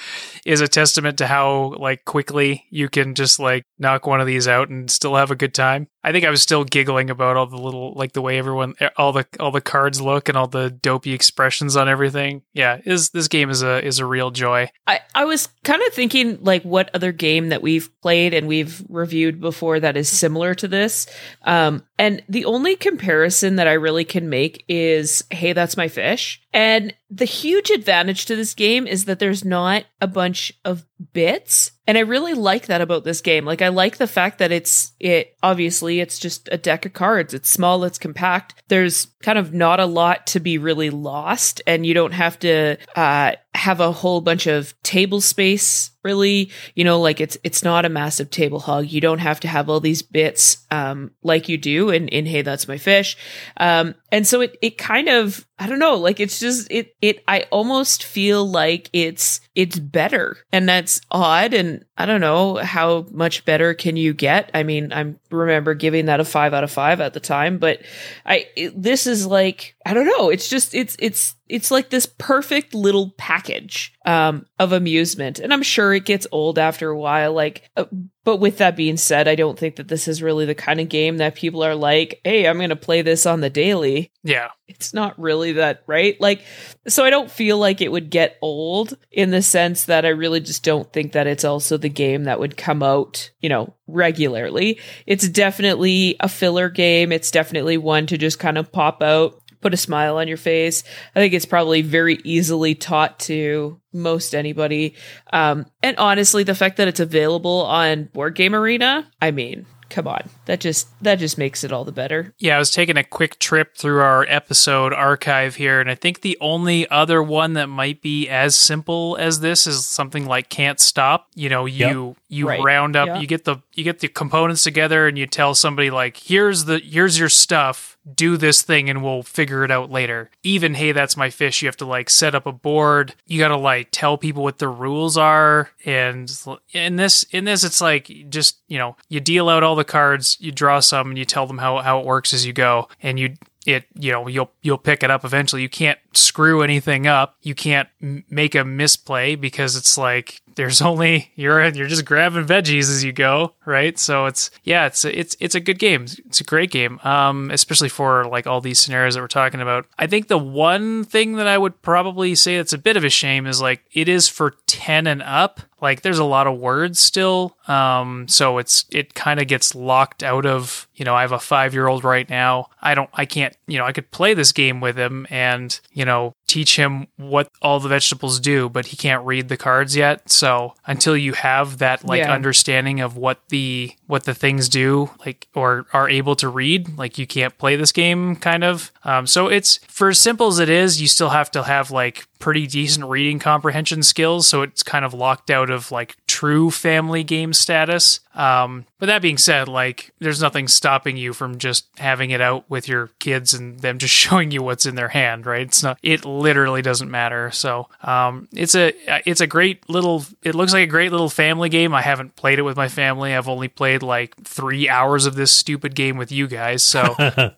is 0.46 0.62
a 0.62 0.68
testament 0.68 1.18
to 1.18 1.28
how 1.28 1.76
like 1.78 2.06
quickly 2.06 2.66
you 2.70 2.90
can 2.90 3.16
just 3.16 3.40
like 3.40 3.64
knock 3.80 4.06
one 4.06 4.22
of 4.22 4.28
these 4.28 4.48
out 4.48 4.70
and 4.70 4.90
still 4.90 5.16
have 5.16 5.32
a 5.32 5.36
good 5.36 5.54
time. 5.54 5.88
I 6.04 6.12
think 6.12 6.26
I 6.26 6.30
was 6.30 6.42
still 6.42 6.64
giggling 6.64 7.10
about 7.10 7.36
all 7.36 7.48
the 7.48 7.58
little 7.58 7.94
like 7.94 8.14
the 8.14 8.22
way 8.22 8.38
everyone 8.38 8.76
all 8.98 9.12
the 9.12 9.26
all 9.40 9.52
the 9.52 9.62
cards 9.62 10.00
look 10.00 10.30
and 10.30 10.38
all 10.38 10.48
the 10.48 10.70
dopey 10.70 11.14
expressions 11.14 11.76
on 11.76 11.90
everything. 11.90 12.44
Yeah, 12.54 12.80
is 12.86 13.10
this 13.10 13.28
game 13.28 13.50
is 13.50 13.62
a 13.62 13.84
is 13.84 14.00
a 14.00 14.06
real 14.06 14.32
joy. 14.32 14.70
I, 14.86 15.02
I 15.14 15.26
was 15.26 15.50
kind 15.64 15.82
of 15.82 15.94
thinking 15.94 16.44
like 16.44 16.64
what 16.64 16.90
other 16.94 17.12
game 17.12 17.50
that 17.50 17.62
we've 17.62 17.90
played 18.02 18.34
and 18.34 18.48
we've 18.48 18.84
reviewed 18.90 19.42
before 19.42 19.80
that 19.80 19.98
is 19.98 20.08
similar 20.08 20.54
to 20.56 20.68
this. 20.68 21.08
Um, 21.44 21.84
and 22.00 22.24
the 22.30 22.46
only 22.46 22.76
comparison 22.76 23.56
that 23.56 23.68
I 23.68 23.74
really 23.74 24.06
can 24.06 24.30
make 24.30 24.64
is 24.68 25.24
Hey, 25.32 25.54
That's 25.54 25.76
My 25.76 25.88
Fish. 25.88 26.42
And 26.58 26.96
the 27.12 27.24
huge 27.24 27.70
advantage 27.70 28.26
to 28.26 28.36
this 28.36 28.56
game 28.56 28.88
is 28.88 29.06
that 29.06 29.20
there's 29.20 29.46
not 29.46 29.86
a 30.02 30.08
bunch 30.08 30.52
of 30.66 30.88
bits. 31.14 31.72
And 31.86 32.00
I 32.00 32.02
really 32.02 32.34
like 32.34 32.66
that 32.66 32.82
about 32.82 33.04
this 33.04 33.22
game. 33.22 33.46
Like 33.46 33.62
I 33.62 33.68
like 33.68 33.98
the 33.98 34.08
fact 34.08 34.40
that 34.40 34.52
it's 34.52 34.94
it 35.00 35.38
obviously 35.44 36.00
it's 36.00 36.18
just 36.18 36.50
a 36.52 36.58
deck 36.58 36.88
of 36.88 36.94
cards. 36.94 37.36
It's 37.36 37.48
small, 37.48 37.84
it's 37.84 38.00
compact. 38.00 38.56
There's 38.70 39.06
kind 39.22 39.38
of 39.38 39.54
not 39.54 39.80
a 39.80 39.86
lot 39.86 40.26
to 40.28 40.40
be 40.40 40.58
really 40.58 40.90
lost 40.90 41.62
and 41.68 41.86
you 41.86 41.94
don't 41.94 42.14
have 42.14 42.40
to 42.40 42.78
uh 42.96 43.34
have 43.58 43.80
a 43.80 43.92
whole 43.92 44.22
bunch 44.22 44.48
of 44.48 44.74
table 44.84 45.20
space 45.22 45.92
really. 46.04 46.52
You 46.76 46.84
know 46.86 47.02
like 47.02 47.20
it's 47.20 47.38
it's 47.44 47.64
not 47.64 47.84
a 47.84 47.90
massive 47.90 48.30
table 48.30 48.60
hog. 48.60 48.90
You 48.90 49.02
don't 49.02 49.20
have 49.20 49.40
to 49.42 49.48
have 49.48 49.70
all 49.70 49.80
these 49.80 50.02
bits 50.02 50.66
um 50.72 51.12
like 51.24 51.50
you 51.50 51.58
do 51.58 51.90
in 51.90 52.08
in 52.08 52.26
hey 52.26 52.44
that's 52.44 52.68
my 52.68 52.78
fish. 52.78 53.18
Um 53.58 53.96
and 54.12 54.26
so 54.26 54.42
it 54.42 54.58
it 54.62 54.78
kind 54.78 55.10
of 55.10 55.46
i 55.60 55.68
don't 55.68 55.80
know 55.80 55.96
like 55.96 56.20
it's 56.20 56.40
just 56.40 56.68
it 56.72 56.96
it 57.02 57.24
i 57.28 57.42
almost 57.52 58.04
feel 58.04 58.50
like 58.50 58.90
it's 58.94 59.42
it's 59.58 59.80
better. 59.80 60.38
And 60.54 60.70
that's 60.70 61.02
odd. 61.10 61.56
And 61.56 61.84
i 61.98 62.06
don't 62.06 62.22
know 62.22 62.58
how 62.58 63.08
much 63.10 63.44
better 63.44 63.74
can 63.74 63.98
you 63.98 64.14
get? 64.14 64.52
I 64.54 64.62
mean 64.62 64.94
i 64.94 65.16
remember 65.32 65.74
giving 65.74 66.06
that 66.06 66.20
a 66.20 66.26
5 66.26 66.54
out 66.54 66.64
of 66.64 66.72
5 66.72 67.02
at 67.02 67.14
the 67.14 67.20
time 67.20 67.58
but 67.58 67.82
i 68.24 68.46
it, 68.56 68.80
this 68.80 69.08
is 69.08 69.26
like 69.26 69.76
i 69.86 69.94
don't 69.94 70.06
know. 70.06 70.30
It's 70.30 70.48
just 70.48 70.76
it's 70.76 70.96
it's 71.00 71.36
it's 71.50 71.72
like 71.72 71.90
this 71.90 72.06
perfect 72.06 72.76
little 72.76 73.12
package 73.18 73.94
um, 74.08 74.46
of 74.58 74.72
amusement. 74.72 75.38
And 75.38 75.54
i'm 75.54 75.62
sure 75.62 75.94
it 75.94 76.06
gets 76.06 76.26
old 76.32 76.58
after 76.58 76.90
a 76.90 76.98
while 76.98 77.34
like 77.34 77.70
uh, 77.76 77.86
but 78.24 78.38
with 78.38 78.58
that 78.58 78.76
being 78.76 78.98
said 78.98 79.28
i 79.28 79.36
don't 79.36 79.60
think 79.60 79.76
that 79.76 79.90
this 79.90 80.08
is 80.08 80.24
really 80.24 80.46
the 80.46 80.56
kind 80.56 80.80
of 80.80 80.90
game 80.90 81.18
that 81.18 81.36
people 81.36 81.62
are 81.64 81.76
like 81.76 82.22
hey 82.24 82.48
i'm 82.48 82.58
going 82.58 82.70
to 82.70 82.76
play 82.76 83.02
this 83.02 83.26
on 83.26 83.42
the 83.42 83.50
daily. 83.50 84.12
Yeah. 84.24 84.50
it's 84.68 84.94
not 84.94 85.20
really 85.20 85.54
that 85.54 85.84
right? 85.88 86.20
Like 86.22 86.42
so 86.88 87.04
i 87.04 87.10
don't 87.10 87.30
feel 87.30 87.58
like 87.58 87.82
it 87.82 87.92
would 87.92 88.10
get 88.10 88.38
old 88.42 88.98
in 89.12 89.32
the 89.32 89.42
sense 89.42 89.86
that 89.86 90.06
i 90.06 90.10
really 90.10 90.40
just 90.40 90.64
don't 90.64 90.92
think 90.94 91.12
that 91.12 91.28
it's 91.28 91.44
also 91.44 91.76
the 91.76 91.90
game 91.90 92.24
that 92.24 92.40
would 92.40 92.56
come 92.56 92.82
out 92.82 93.32
you 93.42 93.50
know 93.50 93.74
regularly. 93.88 94.80
It's 95.06 95.28
definitely 95.30 96.18
a 96.20 96.30
filler 96.30 96.70
game. 96.70 97.12
It's 97.12 97.32
definitely 97.32 97.78
one 97.78 98.06
to 98.08 98.18
just 98.18 98.40
kind 98.40 98.58
of 98.58 98.72
pop 98.72 99.02
out 99.02 99.42
put 99.62 99.74
a 99.74 99.78
smile 99.78 100.18
on 100.18 100.28
your 100.28 100.38
face 100.38 100.84
i 101.16 101.20
think 101.20 101.34
it's 101.34 101.46
probably 101.46 101.82
very 101.82 102.20
easily 102.24 102.76
taught 102.76 103.20
to 103.20 103.80
most 103.94 104.36
anybody 104.36 104.94
um 105.34 105.66
and 105.84 105.98
honestly 105.98 106.44
the 106.44 106.56
fact 106.56 106.78
that 106.78 106.88
it's 106.88 107.00
available 107.00 107.62
on 107.66 108.06
board 108.06 108.36
game 108.36 108.54
arena 108.56 109.10
i 109.22 109.32
mean 109.32 109.66
come 109.90 110.06
on 110.06 110.30
that 110.46 110.60
just 110.60 110.90
that 111.02 111.16
just 111.16 111.38
makes 111.38 111.64
it 111.64 111.72
all 111.72 111.86
the 111.86 111.94
better 111.94 112.34
Yeah, 112.40 112.58
I 112.58 112.60
was 112.60 112.72
taking 112.72 112.98
a 112.98 113.06
quick 113.06 113.40
trip 113.40 113.78
through 113.78 114.02
our 114.02 114.26
episode 114.28 114.92
archive 114.92 115.56
here, 115.56 115.80
and 115.80 115.90
I 115.90 115.96
think 115.96 116.22
the 116.22 116.38
only 116.42 116.90
other 116.90 117.24
one 117.24 117.54
that 117.54 117.68
might 117.68 118.02
be 118.02 118.28
as 118.28 118.54
simple 118.54 119.16
as 119.18 119.40
this 119.40 119.66
is 119.66 119.86
something 119.86 120.26
like 120.26 120.50
Can't 120.50 120.80
Stop. 120.82 121.28
You 121.36 121.48
know, 121.48 121.66
you 121.66 122.18
you 122.28 122.50
Right. 122.50 122.62
round 122.62 122.98
up, 122.98 123.08
Yeah. 123.08 123.20
you 123.22 123.28
get 123.28 123.46
the 123.46 123.58
you 123.76 123.86
get 123.86 124.00
the 124.02 124.10
components 124.10 124.64
together, 124.64 125.08
and 125.08 125.18
you 125.18 125.26
tell 125.26 125.56
somebody 125.56 125.90
like, 125.90 126.18
"Here's 126.18 126.66
the 126.66 126.80
here's 126.80 127.18
your 127.18 127.30
stuff. 127.30 127.97
Do 128.14 128.38
this 128.38 128.62
thing, 128.62 128.90
and 128.90 129.04
we'll 129.04 129.24
figure 129.24 129.64
it 129.64 129.72
out 129.72 129.92
later." 129.92 130.30
Even 130.44 130.76
hey, 130.76 130.92
that's 130.92 131.18
my 131.18 131.30
fish. 131.30 131.62
You 131.62 131.68
have 131.68 131.78
to 131.78 131.86
like 131.86 132.10
set 132.10 132.36
up 132.36 132.46
a 132.46 132.52
board. 132.52 133.16
You 133.26 133.40
got 133.40 133.50
to 133.50 133.58
like 133.58 133.90
tell 133.92 134.18
people 134.18 134.44
what 134.44 134.60
the 134.60 134.68
rules 134.68 135.18
are, 135.18 135.72
and 135.86 136.32
in 136.72 136.96
this 136.96 137.24
in 137.32 137.46
this, 137.46 137.64
it's 137.64 137.82
like 137.82 138.12
just 138.30 138.60
you 138.68 138.78
know 138.78 138.96
you 139.10 139.20
deal 139.20 139.50
out 139.50 139.64
all 139.64 139.76
the 139.76 139.84
cards, 139.84 140.38
you 140.40 140.52
draw 140.52 140.80
some, 140.80 141.10
and 141.10 141.18
you 141.18 141.26
tell 141.26 141.48
them 141.48 141.58
how 141.58 141.78
how 141.80 142.00
it 142.00 142.06
works 142.06 142.34
as 142.34 142.46
you 142.46 142.54
go, 142.54 142.88
and 143.02 143.20
you 143.20 143.36
it 143.68 143.86
you 143.96 144.12
know 144.12 144.28
you'll 144.28 144.52
you'll 144.62 144.78
pick 144.78 145.04
it 145.04 145.12
up 145.12 145.26
eventually 145.26 145.62
you 145.62 145.68
can't 145.68 146.00
screw 146.14 146.62
anything 146.62 147.06
up 147.06 147.36
you 147.42 147.54
can't 147.54 147.90
m- 148.02 148.24
make 148.30 148.56
a 148.56 148.64
misplay 148.64 149.36
because 149.36 149.76
it's 149.76 149.98
like 149.98 150.42
there's 150.58 150.82
only 150.82 151.32
you're 151.36 151.66
you're 151.70 151.88
just 151.88 152.04
grabbing 152.04 152.46
veggies 152.46 152.90
as 152.90 153.04
you 153.04 153.14
go 153.14 153.54
right? 153.68 154.00
So 154.00 154.26
it's 154.26 154.50
yeah 154.64 154.88
it's 154.88 155.06
it's 155.06 155.36
it's 155.40 155.54
a 155.54 155.60
good 155.60 155.78
game. 155.78 156.04
It's 156.26 156.42
a 156.42 156.46
great 156.46 156.72
game. 156.72 157.00
Um 157.04 157.52
especially 157.52 157.90
for 157.90 158.26
like 158.26 158.48
all 158.48 158.62
these 158.62 158.80
scenarios 158.80 159.14
that 159.14 159.22
we're 159.22 159.28
talking 159.28 159.62
about. 159.62 159.86
I 160.00 160.08
think 160.08 160.28
the 160.28 160.38
one 160.38 161.04
thing 161.04 161.36
that 161.36 161.48
i 161.48 161.58
would 161.58 161.82
probably 161.82 162.34
say 162.34 162.58
that's 162.58 162.74
a 162.74 162.78
bit 162.78 162.98
of 162.98 163.04
a 163.04 163.10
shame 163.10 163.46
is 163.46 163.62
like 163.62 163.84
it 163.92 164.10
is 164.10 164.28
for 164.28 164.56
10 164.66 165.06
and 165.06 165.22
up. 165.22 165.60
Like 165.82 166.02
there's 166.02 166.18
a 166.18 166.24
lot 166.24 166.48
of 166.48 166.58
words 166.58 167.00
still. 167.00 167.58
Um 167.68 168.28
so 168.28 168.58
it's 168.58 168.86
it 168.92 169.14
kind 169.14 169.40
of 169.40 169.48
gets 169.48 169.76
locked 169.76 170.24
out 170.24 170.46
of 170.46 170.88
you 170.96 171.06
know 171.06 171.14
i 171.14 171.22
have 171.22 171.34
a 171.34 171.40
five 171.40 171.74
year 171.74 171.88
old 171.88 172.04
right 172.04 172.28
now. 172.30 172.70
I 172.82 172.96
don't 172.96 173.10
i 173.14 173.26
can't 173.26 173.56
you 173.68 173.78
know 173.78 173.86
i 173.86 173.92
could 173.92 174.10
play 174.12 174.34
this 174.34 174.54
game 174.54 174.80
with 174.80 174.98
him 174.98 175.28
and 175.30 175.78
you 175.92 176.06
know 176.06 176.34
teach 176.48 176.78
him 176.78 177.08
what 177.18 177.50
all 177.62 177.80
the 177.80 177.90
vegetables 177.90 178.40
do 178.40 178.70
but 178.70 178.88
he 178.88 178.96
can't 178.98 179.26
read 179.26 179.50
the 179.50 179.58
cards 179.58 179.96
yet. 179.96 180.30
So 180.32 180.74
until 180.86 181.16
you 181.18 181.34
have 181.34 181.78
that 181.80 182.06
like 182.06 182.20
Yeah. 182.20 182.34
understanding 182.34 183.02
of 183.02 183.18
what 183.18 183.40
the 183.50 183.92
what 184.08 184.24
the 184.24 184.34
things 184.34 184.70
do 184.70 185.10
like 185.26 185.48
or 185.54 185.86
are 185.94 186.10
able 186.10 186.36
to 186.38 186.48
read 186.48 186.98
like 186.98 187.18
you 187.18 187.28
can't 187.28 187.58
play 187.58 187.76
this 187.76 187.92
game 187.92 188.36
kind 188.38 188.64
of. 188.64 188.92
Um, 189.04 189.28
so 189.28 189.48
it's 189.48 189.78
for 189.88 190.10
as 190.10 190.20
simple 190.20 190.48
as 190.48 190.60
it 190.60 190.70
is 190.70 191.02
you 191.02 191.08
still 191.08 191.30
have 191.30 191.52
to 191.52 191.64
have 191.64 191.92
like 191.92 192.26
pretty 192.40 192.68
decent 192.68 193.08
reading 193.10 193.40
comprehension 193.40 194.04
skills. 194.04 194.48
So 194.48 194.62
it's 194.62 194.84
kind 194.84 195.04
of 195.04 195.14
locked 195.14 195.50
out 195.50 195.70
of 195.70 195.92
like 195.92 196.16
true 196.38 196.70
family 196.70 197.24
game 197.24 197.52
status. 197.52 198.20
Um, 198.36 198.86
but 199.00 199.08
that 199.08 199.24
being 199.24 199.40
said 199.40 199.68
like 199.68 200.14
there's 200.20 200.40
nothing 200.40 200.68
stopping 200.68 201.18
you 201.18 201.34
from 201.34 201.58
just 201.58 201.88
having 201.98 202.30
it 202.30 202.42
out 202.42 202.70
with 202.70 202.88
your 202.88 203.08
kids 203.18 203.56
and 203.56 203.80
them 203.80 203.98
just 203.98 204.14
showing 204.24 204.52
you 204.52 204.62
what's 204.62 204.86
in 204.86 204.94
their 204.94 205.08
hand 205.08 205.48
right? 205.48 205.62
It's 205.64 205.82
not 205.82 205.98
it 206.04 206.26
literally 206.26 206.84
doesn't 206.84 207.10
matter. 207.10 207.50
So 207.50 207.90
um, 208.04 208.48
it's 208.54 208.76
a 208.76 208.94
it's 209.28 209.42
a 209.42 209.48
great 209.48 209.90
little 209.90 210.26
it 210.44 210.54
looks 210.54 210.74
like 210.74 210.84
a 210.84 210.92
great 210.92 211.10
little 211.10 211.30
family 211.30 211.70
game. 211.70 211.96
I 211.96 212.04
haven't 212.04 212.36
played 212.36 212.60
it 212.60 212.64
with 212.64 212.78
my 212.78 212.88
family. 212.88 213.34
I've 213.34 213.50
only 213.50 213.68
played 213.68 214.04
like 214.04 214.36
three 214.44 214.88
hours 214.88 215.26
of 215.26 215.34
this 215.34 215.52
stupid 215.52 215.96
game 215.96 216.18
with 216.18 216.32
you 216.32 216.48
guys. 216.48 216.84
So 216.84 217.16
and 217.18 217.58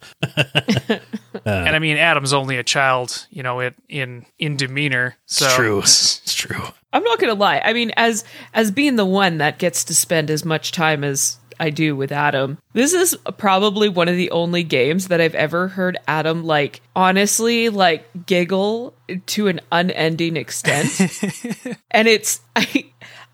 I 1.45 1.79
mean, 1.79 1.97
Adam's 1.97 2.31
only 2.31 2.55
a 2.55 2.63
child, 2.63 3.27
you 3.29 3.43
know, 3.43 3.59
it, 3.59 3.75
in 3.89 4.25
in 4.37 4.55
demeanor. 4.55 5.17
So 5.25 5.45
it's 5.47 5.55
true. 5.55 5.79
It's 5.79 6.33
true 6.33 6.63
I'm 6.91 7.03
not 7.03 7.19
gonna 7.19 7.33
lie. 7.33 7.61
I 7.63 7.73
mean, 7.73 7.91
as 7.97 8.23
as 8.53 8.71
being 8.71 8.95
the 8.95 9.05
one 9.05 9.37
that 9.37 9.59
gets 9.59 9.83
to 9.85 9.95
spend 9.95 10.29
as 10.31 10.43
much 10.43 10.71
time 10.71 11.03
as 11.03 11.37
I 11.59 11.69
do 11.69 11.95
with 11.95 12.11
Adam, 12.11 12.57
this 12.73 12.93
is 12.93 13.17
probably 13.37 13.89
one 13.89 14.07
of 14.07 14.15
the 14.15 14.31
only 14.31 14.63
games 14.63 15.09
that 15.09 15.21
I've 15.21 15.35
ever 15.35 15.67
heard 15.67 15.97
Adam 16.07 16.43
like 16.43 16.81
honestly 16.95 17.69
like 17.69 18.25
giggle 18.25 18.93
to 19.27 19.47
an 19.47 19.59
unending 19.71 20.37
extent. 20.37 20.87
and 21.91 22.07
it's 22.07 22.41
I 22.55 22.85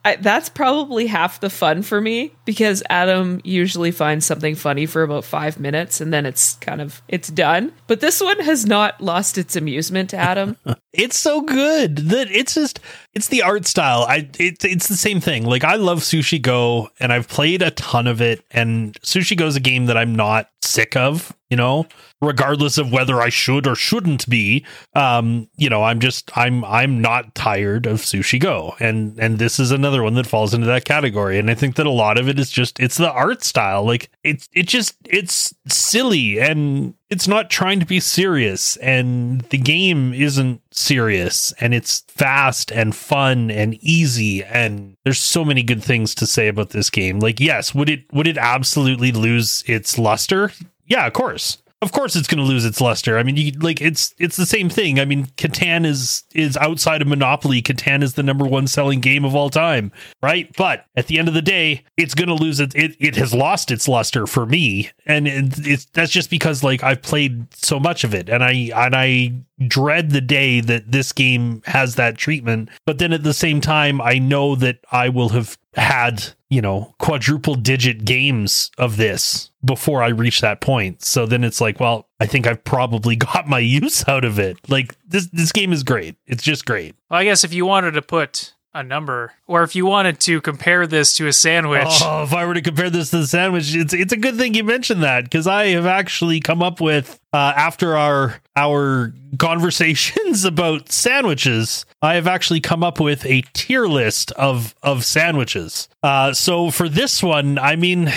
I, 0.05 0.17
that's 0.17 0.50
probably 0.50 1.07
half 1.07 1.39
the 1.39 1.50
fun 1.50 1.81
for 1.81 2.00
me 2.00 2.31
because 2.45 2.83
Adam 2.91 3.41
usually 3.43 3.89
finds 3.89 4.24
something 4.24 4.53
funny 4.53 4.85
for 4.85 5.01
about 5.01 5.25
five 5.25 5.59
minutes 5.59 6.00
and 6.00 6.13
then 6.13 6.27
it's 6.27 6.57
kind 6.57 6.79
of 6.79 7.01
it's 7.07 7.27
done. 7.27 7.74
But 7.88 8.01
this 8.01 8.21
one 8.21 8.39
has 8.41 8.67
not 8.67 9.01
lost 9.01 9.39
its 9.39 9.55
amusement, 9.55 10.13
Adam. 10.13 10.57
it's 10.93 11.17
so 11.17 11.41
good 11.41 11.97
that 12.09 12.29
it's 12.29 12.53
just 12.53 12.79
it's 13.15 13.29
the 13.29 13.41
art 13.41 13.65
style. 13.65 14.05
I 14.07 14.29
it's 14.38 14.63
it's 14.63 14.88
the 14.88 14.95
same 14.95 15.21
thing. 15.21 15.43
Like 15.43 15.63
I 15.63 15.75
love 15.75 16.01
Sushi 16.01 16.39
Go 16.39 16.89
and 17.00 17.12
I've 17.12 17.27
played 17.27 17.63
a 17.63 17.71
ton 17.71 18.05
of 18.05 18.21
it 18.21 18.45
and 18.51 18.93
Sushi 19.01 19.35
Go 19.35 19.47
is 19.47 19.55
a 19.55 19.59
game 19.59 19.88
that 19.88 19.97
I'm 19.97 20.15
not 20.15 20.51
sick 20.62 20.95
of, 20.95 21.35
you 21.50 21.58
know, 21.58 21.86
regardless 22.22 22.78
of 22.78 22.92
whether 22.92 23.22
I 23.22 23.30
should 23.30 23.68
or 23.68 23.75
shouldn't 23.75 24.28
be. 24.28 24.66
Um, 24.96 25.48
you 25.58 25.70
know, 25.70 25.84
I'm 25.84 26.00
just 26.00 26.36
I'm 26.38 26.66
I'm 26.66 27.02
not 27.02 27.36
tired 27.36 27.86
of 27.86 28.02
Sushi 28.02 28.40
Go. 28.40 28.75
And 28.80 29.18
and 29.20 29.38
this 29.38 29.60
is 29.60 29.72
another 29.72 30.02
one 30.02 30.16
that 30.16 30.28
falls 30.28 30.54
into 30.54 30.68
that 30.68 30.86
category. 30.86 31.38
And 31.38 31.50
I 31.52 31.56
think 31.56 31.75
that 31.75 31.86
a 31.86 31.92
lot 31.92 32.18
of 32.18 32.28
it 32.28 32.40
is 32.40 32.50
just 32.50 32.80
it's 32.80 32.98
the 32.98 33.12
art 33.12 33.44
style. 33.44 33.86
Like 33.86 34.10
it's 34.24 34.50
it 34.54 34.68
just 34.68 34.96
it's 35.06 35.54
silly 35.68 36.40
and 36.40 36.96
it's 37.10 37.28
not 37.28 37.50
trying 37.52 37.80
to 37.80 37.86
be 37.86 38.00
serious 38.00 38.78
and 38.78 39.42
the 39.44 39.58
game 39.58 40.14
isn't 40.14 40.62
serious 40.72 41.54
and 41.60 41.74
it's 41.74 42.02
fast 42.08 42.72
and 42.72 42.96
fun 42.96 43.52
and 43.52 43.75
easy 43.75 44.44
and 44.44 44.98
there's 45.04 45.20
so 45.20 45.46
many 45.46 45.62
good 45.62 45.84
things 45.84 46.16
to 46.16 46.25
say 46.25 46.48
about 46.48 46.72
this 46.72 46.90
game 46.90 47.20
like 47.20 47.40
yes 47.40 47.75
would 47.75 47.90
it 47.90 48.12
would 48.12 48.28
it 48.28 48.38
absolutely 48.38 49.12
lose 49.12 49.64
its 49.68 49.98
luster 50.00 50.52
yeah 50.88 51.06
of 51.06 51.13
course 51.13 51.58
of 51.82 51.92
course 51.92 52.15
it's 52.15 52.27
going 52.27 52.39
to 52.39 52.44
lose 52.44 52.65
its 52.65 52.82
luster. 52.82 53.18
I 53.18 53.24
mean, 53.24 53.38
you 53.38 53.51
like 53.60 53.82
it's 53.82 54.15
it's 54.18 54.38
the 54.38 54.46
same 54.46 54.70
thing. 54.70 55.00
I 55.00 55.06
mean, 55.06 55.27
Catan 55.38 55.86
is 55.86 56.24
is 56.34 56.58
outside 56.58 57.01
of 57.01 57.08
Monopoly. 57.08 57.62
Catan 57.62 58.01
is 58.01 58.13
the 58.13 58.24
number 58.24 58.46
one 58.46 58.65
selling 58.68 59.01
game 59.01 59.25
of 59.25 59.36
all 59.36 59.50
time, 59.50 59.92
right? 60.24 60.50
But 60.58 60.86
at 60.96 61.08
the 61.08 61.20
end 61.20 61.27
of 61.27 61.34
the 61.34 61.42
day, 61.42 61.84
it's 61.98 62.15
going 62.15 62.30
to 62.30 62.34
lose 62.34 62.60
it. 62.60 62.74
It 62.75 62.96
it 63.00 63.15
has 63.18 63.34
lost 63.34 63.72
its 63.72 63.88
luster 63.88 64.25
for 64.25 64.46
me, 64.46 64.89
and 65.06 65.27
it, 65.27 65.68
it's 65.68 65.86
that's 65.86 66.12
just 66.12 66.30
because 66.30 66.63
like 66.63 66.82
I've 66.82 67.01
played 67.01 67.54
so 67.54 67.80
much 67.80 68.04
of 68.04 68.13
it, 68.13 68.30
and 68.30 68.44
I 68.44 68.72
and 68.74 68.96
I 68.96 69.34
dread 69.67 70.12
the 70.12 70.21
day 70.21 70.59
that 70.62 70.91
this 70.91 71.12
game 71.12 71.62
has 71.65 71.95
that 71.95 72.17
treatment. 72.17 72.69
But 72.85 72.97
then 72.97 73.13
at 73.13 73.24
the 73.24 73.33
same 73.33 73.62
time, 73.62 74.01
I 74.01 74.19
know 74.19 74.55
that 74.55 74.79
I 74.91 75.09
will 75.09 75.29
have 75.29 75.57
had, 75.75 76.25
you 76.50 76.62
know, 76.62 76.93
quadruple 77.00 77.55
digit 77.55 78.05
games 78.05 78.71
of 78.77 78.97
this 78.97 79.51
before 79.63 80.03
I 80.03 80.09
reach 80.09 80.41
that 80.41 80.62
point. 80.62 81.03
So 81.03 81.25
then 81.25 81.43
it's 81.43 81.62
like, 81.62 81.79
well, 81.79 82.07
I 82.19 82.25
think 82.25 82.47
I've 82.47 82.63
probably 82.63 83.15
got 83.15 83.47
my 83.47 83.59
use 83.59 84.07
out 84.07 84.25
of 84.25 84.39
it. 84.39 84.57
Like 84.69 84.95
this 85.07 85.27
this 85.27 85.51
game 85.51 85.74
is 85.74 85.83
great. 85.83 86.15
It's 86.25 86.43
just 86.43 86.65
great. 86.65 86.95
Well, 87.09 87.19
I 87.19 87.24
guess 87.24 87.43
if 87.43 87.53
you 87.53 87.65
wanted 87.65 87.91
to 87.91 88.01
put 88.01 88.53
a 88.74 88.83
number, 88.83 89.33
or 89.48 89.64
if 89.64 89.75
you 89.75 89.86
wanted 89.86 90.20
to 90.22 90.42
compare 90.42 90.88
this 90.88 91.14
to 91.18 91.28
a 91.28 91.34
sandwich, 91.34 91.88
Oh, 92.02 92.24
if 92.24 92.34
I 92.34 92.46
were 92.46 92.54
to 92.54 92.62
compare 92.62 92.90
this 92.90 93.10
to 93.12 93.20
the 93.20 93.28
sandwich, 93.28 93.75
it's 93.75 93.94
it's 93.94 94.14
a 94.14 94.18
good 94.18 94.38
thing 94.38 94.54
you 94.54 94.64
mentioned 94.64 95.04
that 95.04 95.25
because 95.25 95.48
I 95.48 95.68
have 95.68 95.86
actually 95.86 96.40
come 96.40 96.64
up 96.64 96.82
with 96.82 97.20
uh, 97.34 97.54
after 97.56 97.96
our 97.98 98.40
our 98.56 99.14
conversations 99.38 100.46
about 100.54 100.90
sandwiches, 100.92 101.86
I 102.02 102.16
have 102.16 102.28
actually 102.28 102.62
come 102.62 102.84
up 102.84 103.00
with 103.00 103.25
a 103.25 103.42
tier 103.54 103.86
list 103.88 104.32
of 104.34 104.74
of 104.82 105.04
sandwiches. 105.04 105.90
Uh, 106.02 106.34
so 106.34 106.72
for 106.72 106.88
this 106.88 107.22
one, 107.22 107.58
I 107.60 107.75
mean, 107.75 108.12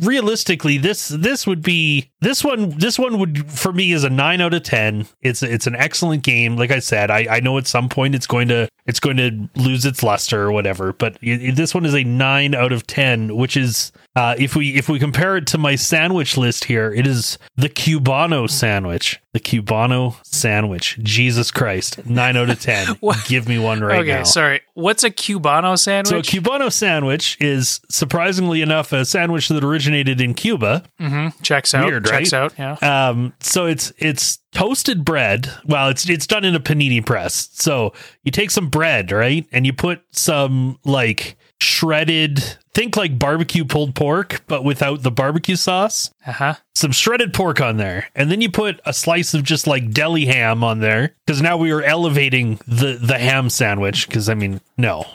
realistically, 0.00 0.78
this 0.78 1.08
this 1.08 1.46
would 1.46 1.62
be 1.62 2.10
this 2.20 2.42
one. 2.42 2.70
This 2.70 2.98
one 2.98 3.18
would 3.18 3.50
for 3.50 3.72
me 3.72 3.92
is 3.92 4.02
a 4.04 4.10
nine 4.10 4.40
out 4.40 4.54
of 4.54 4.62
ten. 4.64 5.06
It's 5.22 5.42
it's 5.42 5.66
an 5.66 5.76
excellent 5.76 6.22
game. 6.24 6.56
Like 6.56 6.70
I 6.70 6.78
said, 6.80 7.10
I, 7.10 7.26
I 7.30 7.40
know 7.40 7.58
at 7.58 7.66
some 7.66 7.88
point 7.88 8.14
it's 8.14 8.26
going 8.26 8.48
to 8.48 8.68
it's 8.86 9.00
going 9.00 9.16
to 9.18 9.48
lose 9.56 9.84
its 9.84 10.02
luster 10.02 10.42
or 10.42 10.52
whatever, 10.52 10.73
but 10.92 11.18
this 11.20 11.74
one 11.74 11.84
is 11.86 11.94
a 11.94 12.04
nine 12.04 12.54
out 12.54 12.72
of 12.72 12.86
ten, 12.86 13.36
which 13.36 13.56
is 13.56 13.92
uh, 14.16 14.36
if 14.38 14.54
we 14.54 14.76
if 14.76 14.88
we 14.88 15.00
compare 15.00 15.36
it 15.36 15.46
to 15.48 15.58
my 15.58 15.74
sandwich 15.74 16.36
list 16.36 16.64
here, 16.64 16.92
it 16.92 17.04
is 17.04 17.36
the 17.56 17.68
Cubano 17.68 18.48
sandwich. 18.48 19.20
The 19.32 19.40
Cubano 19.40 20.16
sandwich. 20.24 20.98
Jesus 21.02 21.50
Christ, 21.50 22.06
nine 22.06 22.36
out 22.36 22.48
of 22.48 22.60
ten. 22.60 22.96
Give 23.26 23.48
me 23.48 23.58
one 23.58 23.80
right 23.80 23.98
okay, 23.98 24.08
now. 24.08 24.14
Okay, 24.18 24.24
sorry. 24.24 24.60
What's 24.74 25.02
a 25.02 25.10
Cubano 25.10 25.76
sandwich? 25.76 26.10
So 26.10 26.18
a 26.18 26.40
Cubano 26.40 26.72
sandwich 26.72 27.36
is 27.40 27.80
surprisingly 27.90 28.62
enough 28.62 28.92
a 28.92 29.04
sandwich 29.04 29.48
that 29.48 29.64
originated 29.64 30.20
in 30.20 30.34
Cuba. 30.34 30.84
mm-hmm. 31.00 31.42
Checks 31.42 31.74
out. 31.74 31.86
Weird, 31.86 32.06
Checks 32.06 32.32
right? 32.32 32.38
out. 32.38 32.54
Yeah. 32.56 33.08
Um, 33.08 33.32
so 33.40 33.66
it's 33.66 33.92
it's 33.98 34.38
toasted 34.52 35.04
bread. 35.04 35.50
Well, 35.64 35.88
it's 35.88 36.08
it's 36.08 36.28
done 36.28 36.44
in 36.44 36.54
a 36.54 36.60
panini 36.60 37.04
press. 37.04 37.48
So 37.52 37.92
you 38.22 38.30
take 38.30 38.52
some 38.52 38.68
bread, 38.68 39.10
right, 39.10 39.44
and 39.50 39.66
you 39.66 39.72
put 39.72 40.02
some 40.12 40.78
like 40.84 41.36
shredded. 41.64 42.42
Think 42.74 42.96
like 42.96 43.18
barbecue 43.18 43.64
pulled 43.64 43.94
pork, 43.94 44.42
but 44.46 44.64
without 44.64 45.02
the 45.02 45.10
barbecue 45.10 45.56
sauce. 45.56 46.10
Uh 46.26 46.32
huh. 46.32 46.54
Some 46.74 46.92
shredded 46.92 47.32
pork 47.32 47.60
on 47.60 47.76
there, 47.76 48.08
and 48.14 48.30
then 48.30 48.40
you 48.40 48.50
put 48.50 48.80
a 48.84 48.92
slice 48.92 49.32
of 49.32 49.44
just 49.44 49.66
like 49.66 49.92
deli 49.92 50.26
ham 50.26 50.64
on 50.64 50.80
there. 50.80 51.14
Because 51.24 51.40
now 51.40 51.56
we 51.56 51.70
are 51.70 51.82
elevating 51.82 52.58
the 52.66 52.98
the 53.00 53.18
ham 53.18 53.48
sandwich. 53.48 54.06
Because 54.08 54.28
I 54.28 54.34
mean, 54.34 54.60
no, 54.76 55.06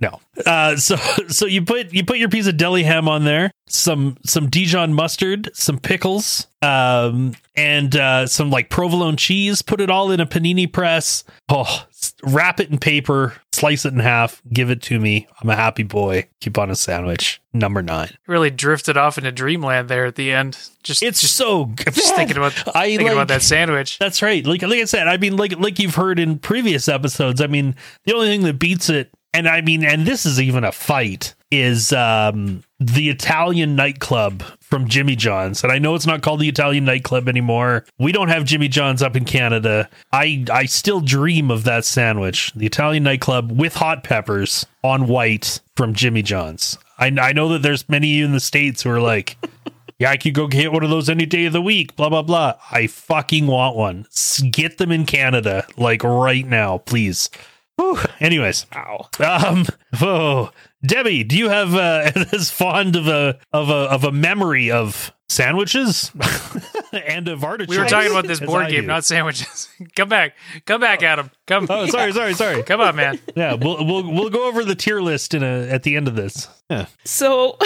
no. 0.00 0.20
Uh, 0.46 0.76
so 0.76 0.96
so 1.28 1.46
you 1.46 1.62
put 1.62 1.92
you 1.92 2.04
put 2.04 2.18
your 2.18 2.28
piece 2.28 2.46
of 2.46 2.56
deli 2.56 2.82
ham 2.82 3.08
on 3.08 3.24
there, 3.24 3.50
some 3.68 4.16
some 4.24 4.48
Dijon 4.48 4.94
mustard, 4.94 5.50
some 5.52 5.78
pickles, 5.78 6.46
um, 6.62 7.34
and 7.56 7.94
uh, 7.96 8.26
some 8.26 8.50
like 8.50 8.70
provolone 8.70 9.16
cheese. 9.16 9.62
Put 9.62 9.80
it 9.80 9.90
all 9.90 10.10
in 10.10 10.20
a 10.20 10.26
panini 10.26 10.72
press. 10.72 11.24
Oh, 11.48 11.86
wrap 12.22 12.60
it 12.60 12.70
in 12.70 12.78
paper, 12.78 13.34
slice 13.52 13.84
it 13.84 13.92
in 13.92 13.98
half, 14.00 14.42
give 14.52 14.70
it 14.70 14.82
to 14.82 14.98
me. 15.00 15.26
I'm 15.40 15.48
a 15.50 15.56
happy 15.56 15.82
boy. 15.82 16.28
Cubano 16.40 16.76
sandwich. 16.76 17.40
Number 17.52 17.82
nine. 17.82 18.10
Really 18.26 18.50
drifted 18.50 18.96
off 18.96 19.18
into 19.18 19.32
dreamland 19.32 19.88
there 19.88 20.06
at 20.06 20.14
the 20.16 20.32
end. 20.32 20.58
Just 20.82 21.02
It's 21.02 21.20
just, 21.20 21.36
so 21.36 21.66
good. 21.66 21.92
just 21.94 22.14
thinking 22.14 22.36
about 22.36 22.52
I 22.76 22.86
thinking 22.88 23.06
like- 23.06 23.12
about 23.14 23.28
that 23.28 23.42
sandwich. 23.42 23.98
That's 23.98 24.22
right. 24.22 24.44
Like 24.46 24.62
like 24.62 24.80
I 24.80 24.84
said, 24.84 25.08
I 25.08 25.16
mean 25.16 25.36
like 25.36 25.58
like 25.58 25.78
you've 25.78 25.94
heard 25.96 26.18
in 26.18 26.38
previous 26.38 26.88
episodes, 26.88 27.40
I 27.40 27.46
mean, 27.46 27.74
the 28.04 28.14
only 28.14 28.28
thing 28.28 28.42
that 28.42 28.58
beats 28.58 28.88
it 28.88 29.10
and 29.34 29.48
I 29.48 29.60
mean 29.60 29.84
and 29.84 30.06
this 30.06 30.24
is 30.26 30.40
even 30.40 30.64
a 30.64 30.72
fight 30.72 31.34
is 31.50 31.92
um 31.92 32.62
the 32.78 33.10
Italian 33.10 33.74
nightclub 33.76 34.42
from 34.70 34.88
Jimmy 34.88 35.16
John's. 35.16 35.62
And 35.62 35.72
I 35.72 35.78
know 35.78 35.94
it's 35.94 36.06
not 36.06 36.22
called 36.22 36.40
the 36.40 36.48
Italian 36.48 36.84
nightclub 36.84 37.28
anymore. 37.28 37.84
We 37.98 38.12
don't 38.12 38.28
have 38.28 38.44
Jimmy 38.44 38.68
John's 38.68 39.02
up 39.02 39.16
in 39.16 39.24
Canada. 39.24 39.88
I 40.12 40.44
I 40.50 40.66
still 40.66 41.00
dream 41.00 41.50
of 41.50 41.64
that 41.64 41.84
sandwich. 41.84 42.52
The 42.54 42.66
Italian 42.66 43.02
nightclub 43.02 43.52
with 43.52 43.74
hot 43.74 44.04
peppers 44.04 44.64
on 44.82 45.08
white 45.08 45.60
from 45.76 45.94
Jimmy 45.94 46.22
John's. 46.22 46.78
I 46.98 47.06
I 47.20 47.32
know 47.32 47.48
that 47.50 47.62
there's 47.62 47.88
many 47.88 48.20
in 48.20 48.32
the 48.32 48.40
states 48.40 48.82
who 48.82 48.90
are 48.90 49.00
like 49.00 49.36
yeah, 50.00 50.10
I 50.10 50.16
could 50.16 50.32
go 50.32 50.46
get 50.46 50.72
one 50.72 50.82
of 50.82 50.88
those 50.88 51.10
any 51.10 51.26
day 51.26 51.44
of 51.44 51.52
the 51.52 51.60
week, 51.60 51.94
blah, 51.94 52.08
blah, 52.08 52.22
blah. 52.22 52.54
I 52.70 52.86
fucking 52.86 53.46
want 53.46 53.76
one. 53.76 54.06
Get 54.50 54.78
them 54.78 54.90
in 54.90 55.04
Canada, 55.04 55.66
like 55.76 56.02
right 56.02 56.46
now, 56.46 56.78
please. 56.78 57.28
Whew. 57.76 57.98
Anyways, 58.18 58.64
Ow. 58.74 59.08
um, 59.20 59.66
oh, 60.00 60.52
Debbie, 60.84 61.24
do 61.24 61.36
you 61.36 61.48
have 61.48 61.74
uh, 61.74 62.10
as 62.32 62.50
fond 62.50 62.96
of 62.96 63.06
a 63.06 63.38
of 63.52 63.68
a 63.68 63.72
of 63.72 64.04
a 64.04 64.12
memory 64.12 64.70
of 64.70 65.12
sandwiches 65.28 66.10
and 66.92 67.28
of 67.28 67.44
artichokes? 67.44 67.76
We 67.76 67.82
were 67.82 67.88
talking 67.88 68.10
about 68.10 68.26
this 68.26 68.40
board 68.40 68.68
game, 68.68 68.82
do? 68.82 68.86
not 68.86 69.04
sandwiches. 69.04 69.68
Come 69.96 70.08
back. 70.08 70.36
Come 70.64 70.80
back, 70.80 71.02
Adam. 71.02 71.30
Come. 71.46 71.66
Oh, 71.68 71.86
sorry, 71.86 72.12
sorry, 72.12 72.34
sorry. 72.34 72.62
Come 72.62 72.80
on, 72.80 72.96
man. 72.96 73.20
Yeah, 73.36 73.54
we'll 73.54 73.84
we'll 73.84 74.10
we'll 74.10 74.30
go 74.30 74.48
over 74.48 74.64
the 74.64 74.74
tier 74.74 75.00
list 75.00 75.34
in 75.34 75.42
a 75.42 75.68
at 75.68 75.82
the 75.82 75.96
end 75.96 76.08
of 76.08 76.14
this. 76.14 76.48
Yeah. 76.70 76.86
So 77.04 77.58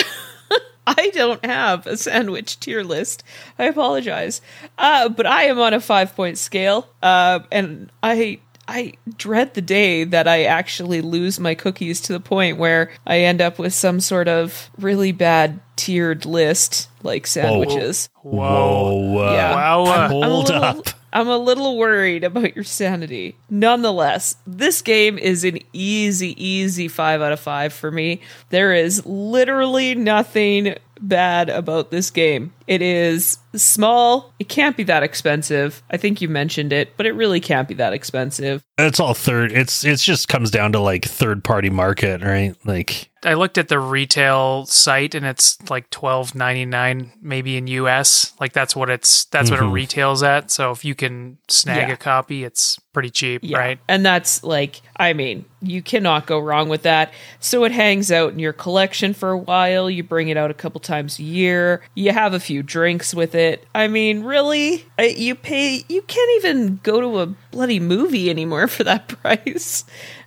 I 0.87 1.11
don't 1.11 1.45
have 1.45 1.87
a 1.87 1.97
sandwich 1.97 2.61
tier 2.61 2.83
list. 2.83 3.23
I 3.59 3.67
apologize. 3.67 4.41
Uh, 4.77 5.09
but 5.09 5.27
I 5.27 5.45
am 5.45 5.59
on 5.61 5.73
a 5.73 5.81
five 5.81 6.15
point 6.17 6.37
scale. 6.39 6.89
Uh, 7.03 7.41
and 7.51 7.91
I 8.03 8.41
I 8.67 8.95
dread 9.17 9.55
the 9.55 9.63
day 9.63 10.05
that 10.05 10.27
I 10.27 10.45
actually 10.45 11.01
lose 11.01 11.39
my 11.39 11.55
cookies 11.55 12.01
to 12.03 12.13
the 12.13 12.21
point 12.21 12.59
where 12.59 12.91
I 13.07 13.21
end 13.21 13.41
up 13.41 13.59
with 13.59 13.75
some 13.75 14.01
sort 14.01 14.29
of 14.29 14.71
really 14.79 15.13
bad 15.13 15.61
tiered 15.77 16.25
list 16.25 16.89
like 17.03 17.27
sandwiches. 17.27 18.09
Whoa. 18.23 18.95
Whoa. 18.95 19.33
Yeah. 19.35 19.55
Wow. 19.55 19.85
uh, 19.85 19.91
I'm 19.91 20.11
Hold 20.11 20.47
little, 20.49 20.65
up. 20.65 20.89
I'm 21.13 21.29
a 21.29 21.39
little 21.39 21.77
worried 21.77 22.25
about 22.25 22.55
your 22.57 22.65
sanity. 22.65 23.37
Nonetheless, 23.51 24.37
this 24.47 24.83
game 24.83 25.19
is 25.19 25.45
an 25.45 25.59
easy, 25.73 26.35
easy 26.43 26.89
five 26.89 27.23
out 27.23 27.33
of 27.33 27.41
five 27.41 27.73
for 27.73 27.91
me. 27.91 28.21
There 28.51 28.73
is 28.73 29.05
literally 29.07 29.95
nothing 29.95 30.77
bad 31.09 31.49
about 31.51 31.91
this 31.91 32.11
game. 32.11 32.53
It 32.67 32.83
is 32.83 33.39
small. 33.55 34.33
It 34.39 34.49
can't 34.49 34.77
be 34.77 34.85
that 34.85 35.03
expensive. 35.03 35.83
I 35.91 35.97
think 35.97 36.21
you 36.21 36.29
mentioned 36.29 36.73
it, 36.73 36.97
but 36.97 37.07
it 37.07 37.13
really 37.13 37.41
can't 37.41 37.69
be 37.69 37.75
that 37.75 37.93
expensive. 37.93 38.65
It's 38.79 38.99
all 38.99 39.15
third. 39.15 39.53
It's 39.53 39.85
it's 39.85 40.05
just 40.05 40.29
comes 40.29 40.51
down 40.51 40.73
to 40.73 40.81
like 40.81 41.05
third 41.05 41.45
party 41.45 41.71
market, 41.71 42.23
right? 42.23 42.57
Like 42.65 43.11
I 43.23 43.35
looked 43.35 43.59
at 43.59 43.69
the 43.69 43.79
retail 43.79 44.67
site 44.67 45.15
and 45.15 45.27
it's 45.27 45.59
like 45.71 45.91
twelve 45.91 46.35
ninety 46.35 46.65
nine, 46.65 47.13
maybe 47.21 47.57
in 47.57 47.67
US. 47.69 48.33
Like 48.41 48.53
that's 48.53 48.75
what 48.75 48.91
it's 48.91 49.27
that's 49.27 49.51
what 49.51 49.61
it 49.61 49.63
mm-hmm. 49.63 49.73
retails 49.73 50.23
at. 50.23 50.51
So 50.51 50.71
if 50.71 50.85
you 50.85 50.95
can 50.95 51.39
snag 51.49 51.89
Yeah. 51.89 51.95
a 51.95 51.97
copy, 51.97 52.45
it's 52.45 52.79
pretty 52.95 53.11
cheap, 53.11 53.43
Yeah. 53.45 53.59
right? 53.59 53.79
And 53.89 54.07
that's 54.07 54.43
like, 54.43 54.81
I 54.97 55.13
mean, 55.13 55.45
you 55.61 55.83
cannot 55.83 56.27
go 56.27 56.39
wrong 56.39 56.71
with 56.71 56.83
that. 56.83 57.13
So 57.41 57.65
it 57.65 57.73
hangs 57.73 58.11
out 58.11 58.33
in 58.33 58.39
your 58.39 58.53
collection 58.55 59.13
for 59.13 59.31
a 59.31 59.39
while. 59.39 59.91
You 59.91 60.03
bring 60.03 60.29
it 60.29 60.37
out 60.39 60.51
a 60.51 60.55
couple 60.55 60.81
times 60.81 61.19
a 61.19 61.23
year. 61.23 61.83
You 61.95 62.13
have 62.13 62.33
a 62.33 62.41
few 62.41 62.63
drinks 62.63 63.13
with 63.13 63.35
it. 63.35 63.67
I 63.75 63.89
mean, 63.89 64.23
really? 64.25 64.87
Uh, 64.99 65.03
You 65.03 65.35
pay, 65.35 65.85
you 65.89 66.01
can't 66.03 66.31
even 66.39 66.81
go 66.83 67.01
to 67.03 67.19
a 67.19 67.27
bloody 67.51 67.81
movie 67.81 68.31
anymore 68.31 68.67
for 68.69 68.85
that 68.85 69.09
price. 69.09 69.85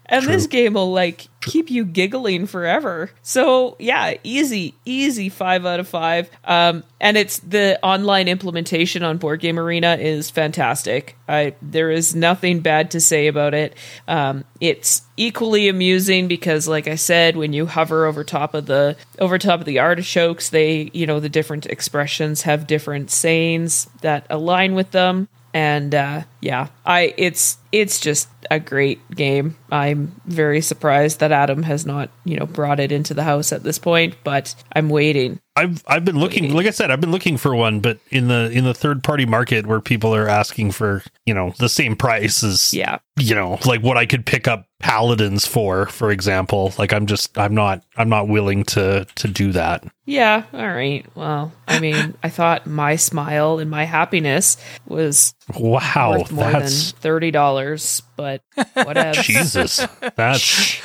And 0.10 0.26
this 0.26 0.48
game 0.48 0.74
will 0.74 0.92
like 0.92 1.28
keep 1.42 1.70
you 1.70 1.86
giggling 1.86 2.48
forever. 2.48 3.12
So 3.22 3.76
yeah, 3.80 4.16
easy, 4.24 4.74
easy 4.86 5.30
five 5.30 5.66
out 5.66 5.80
of 5.80 5.88
five. 5.88 6.30
Um, 6.44 6.84
and 7.00 7.18
it's 7.18 7.40
the 7.40 7.80
online 7.84 8.28
implementation 8.28 9.04
on 9.04 9.18
Board 9.18 9.40
Game 9.40 9.60
Arena 9.60 9.98
is 10.00 10.30
fantastic. 10.30 11.16
I 11.28 11.56
there 11.62 11.92
is 11.92 12.16
nothing 12.16 12.62
bad 12.62 12.92
to 12.92 13.00
say 13.00 13.28
about 13.28 13.54
it. 13.54 13.76
Um, 14.08 14.46
it's 14.62 15.02
equally 15.18 15.68
amusing 15.68 16.28
because, 16.28 16.68
like 16.68 16.88
I 16.88 16.96
said, 16.96 17.36
when 17.36 17.54
you 17.54 17.66
hover 17.66 18.06
over 18.06 18.24
top 18.24 18.54
of 18.54 18.66
the 18.66 18.96
over 19.20 19.38
top 19.38 19.60
of 19.60 19.66
the 19.66 19.80
artichokes, 19.80 20.50
they 20.50 20.90
you 20.94 21.06
know 21.06 21.20
the 21.20 21.30
different 21.30 21.66
expressions 21.66 22.44
have 22.44 22.68
different 22.68 23.12
sayings 23.12 23.88
that 24.02 24.26
align 24.30 24.74
with 24.74 24.92
them 24.92 25.28
and 25.54 25.96
uh, 25.96 26.22
yeah, 26.42 26.68
I 26.86 27.14
it's 27.18 27.58
it's 27.72 28.00
just 28.00 28.30
a 28.50 28.60
great 28.60 29.00
game. 29.12 29.58
I'm 29.72 30.20
very 30.26 30.62
surprised 30.62 31.20
that 31.20 31.32
Adam 31.32 31.64
has 31.64 31.86
not 31.86 32.10
you 32.26 32.38
know 32.38 32.46
brought 32.46 32.80
it 32.80 32.92
into 32.92 33.14
the 33.14 33.24
house 33.24 33.52
at 33.52 33.64
this 33.64 33.80
point, 33.80 34.16
but 34.24 34.56
I'm 34.74 34.90
waiting. 34.90 35.40
I've 35.56 35.84
I've 35.88 36.06
been 36.06 36.20
looking, 36.20 36.54
like 36.54 36.68
I 36.68 36.70
said, 36.70 36.92
I've 36.92 37.02
been 37.02 37.12
looking 37.12 37.38
for 37.38 37.56
one, 37.56 37.80
but 37.80 38.00
in 38.12 38.28
the 38.28 38.52
in 38.52 38.64
the 38.64 38.76
third 38.76 39.04
party 39.04 39.26
market 39.26 39.66
where 39.66 39.82
people 39.82 40.14
are 40.14 40.28
asking 40.28 40.72
for 40.72 41.04
you 41.26 41.34
know 41.34 41.54
the 41.58 41.70
same 41.70 41.96
price 41.96 42.44
as 42.44 42.74
Yeah, 42.74 43.00
you 43.18 43.34
know 43.34 43.58
like 43.66 43.82
what 43.82 43.98
I 43.98 44.06
could 44.06 44.26
pick 44.26 44.48
up 44.48 44.68
paladins 44.80 45.48
for, 45.48 45.88
for 45.88 46.12
example. 46.12 46.74
Like 46.78 46.94
I'm 46.94 47.08
just 47.08 47.36
I'm 47.38 47.56
not 47.56 47.84
I'm 47.98 48.10
not 48.10 48.28
willing 48.28 48.64
to 48.66 49.08
to 49.16 49.28
do 49.28 49.52
that. 49.54 49.84
yeah. 50.06 50.44
All 50.54 50.68
right. 50.68 51.04
Well, 51.16 51.52
I 51.68 51.80
mean, 51.80 52.14
I 52.22 52.30
thought 52.30 52.68
my 52.68 52.96
smile 52.96 53.58
and 53.58 53.72
my 53.72 53.86
happiness 53.86 54.58
was 54.86 55.34
Wow, 55.58 56.26
worth 56.38 56.52
more 56.54 56.62
than 56.62 56.70
thirty 56.70 57.32
dollars, 57.32 58.02
but 58.16 58.42
whatever. 58.74 59.22
Jesus. 59.22 59.86
That's 60.16 60.80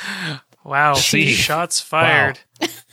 Wow, 0.65 0.93
See. 0.93 1.33
shots 1.33 1.81
fired. 1.81 2.39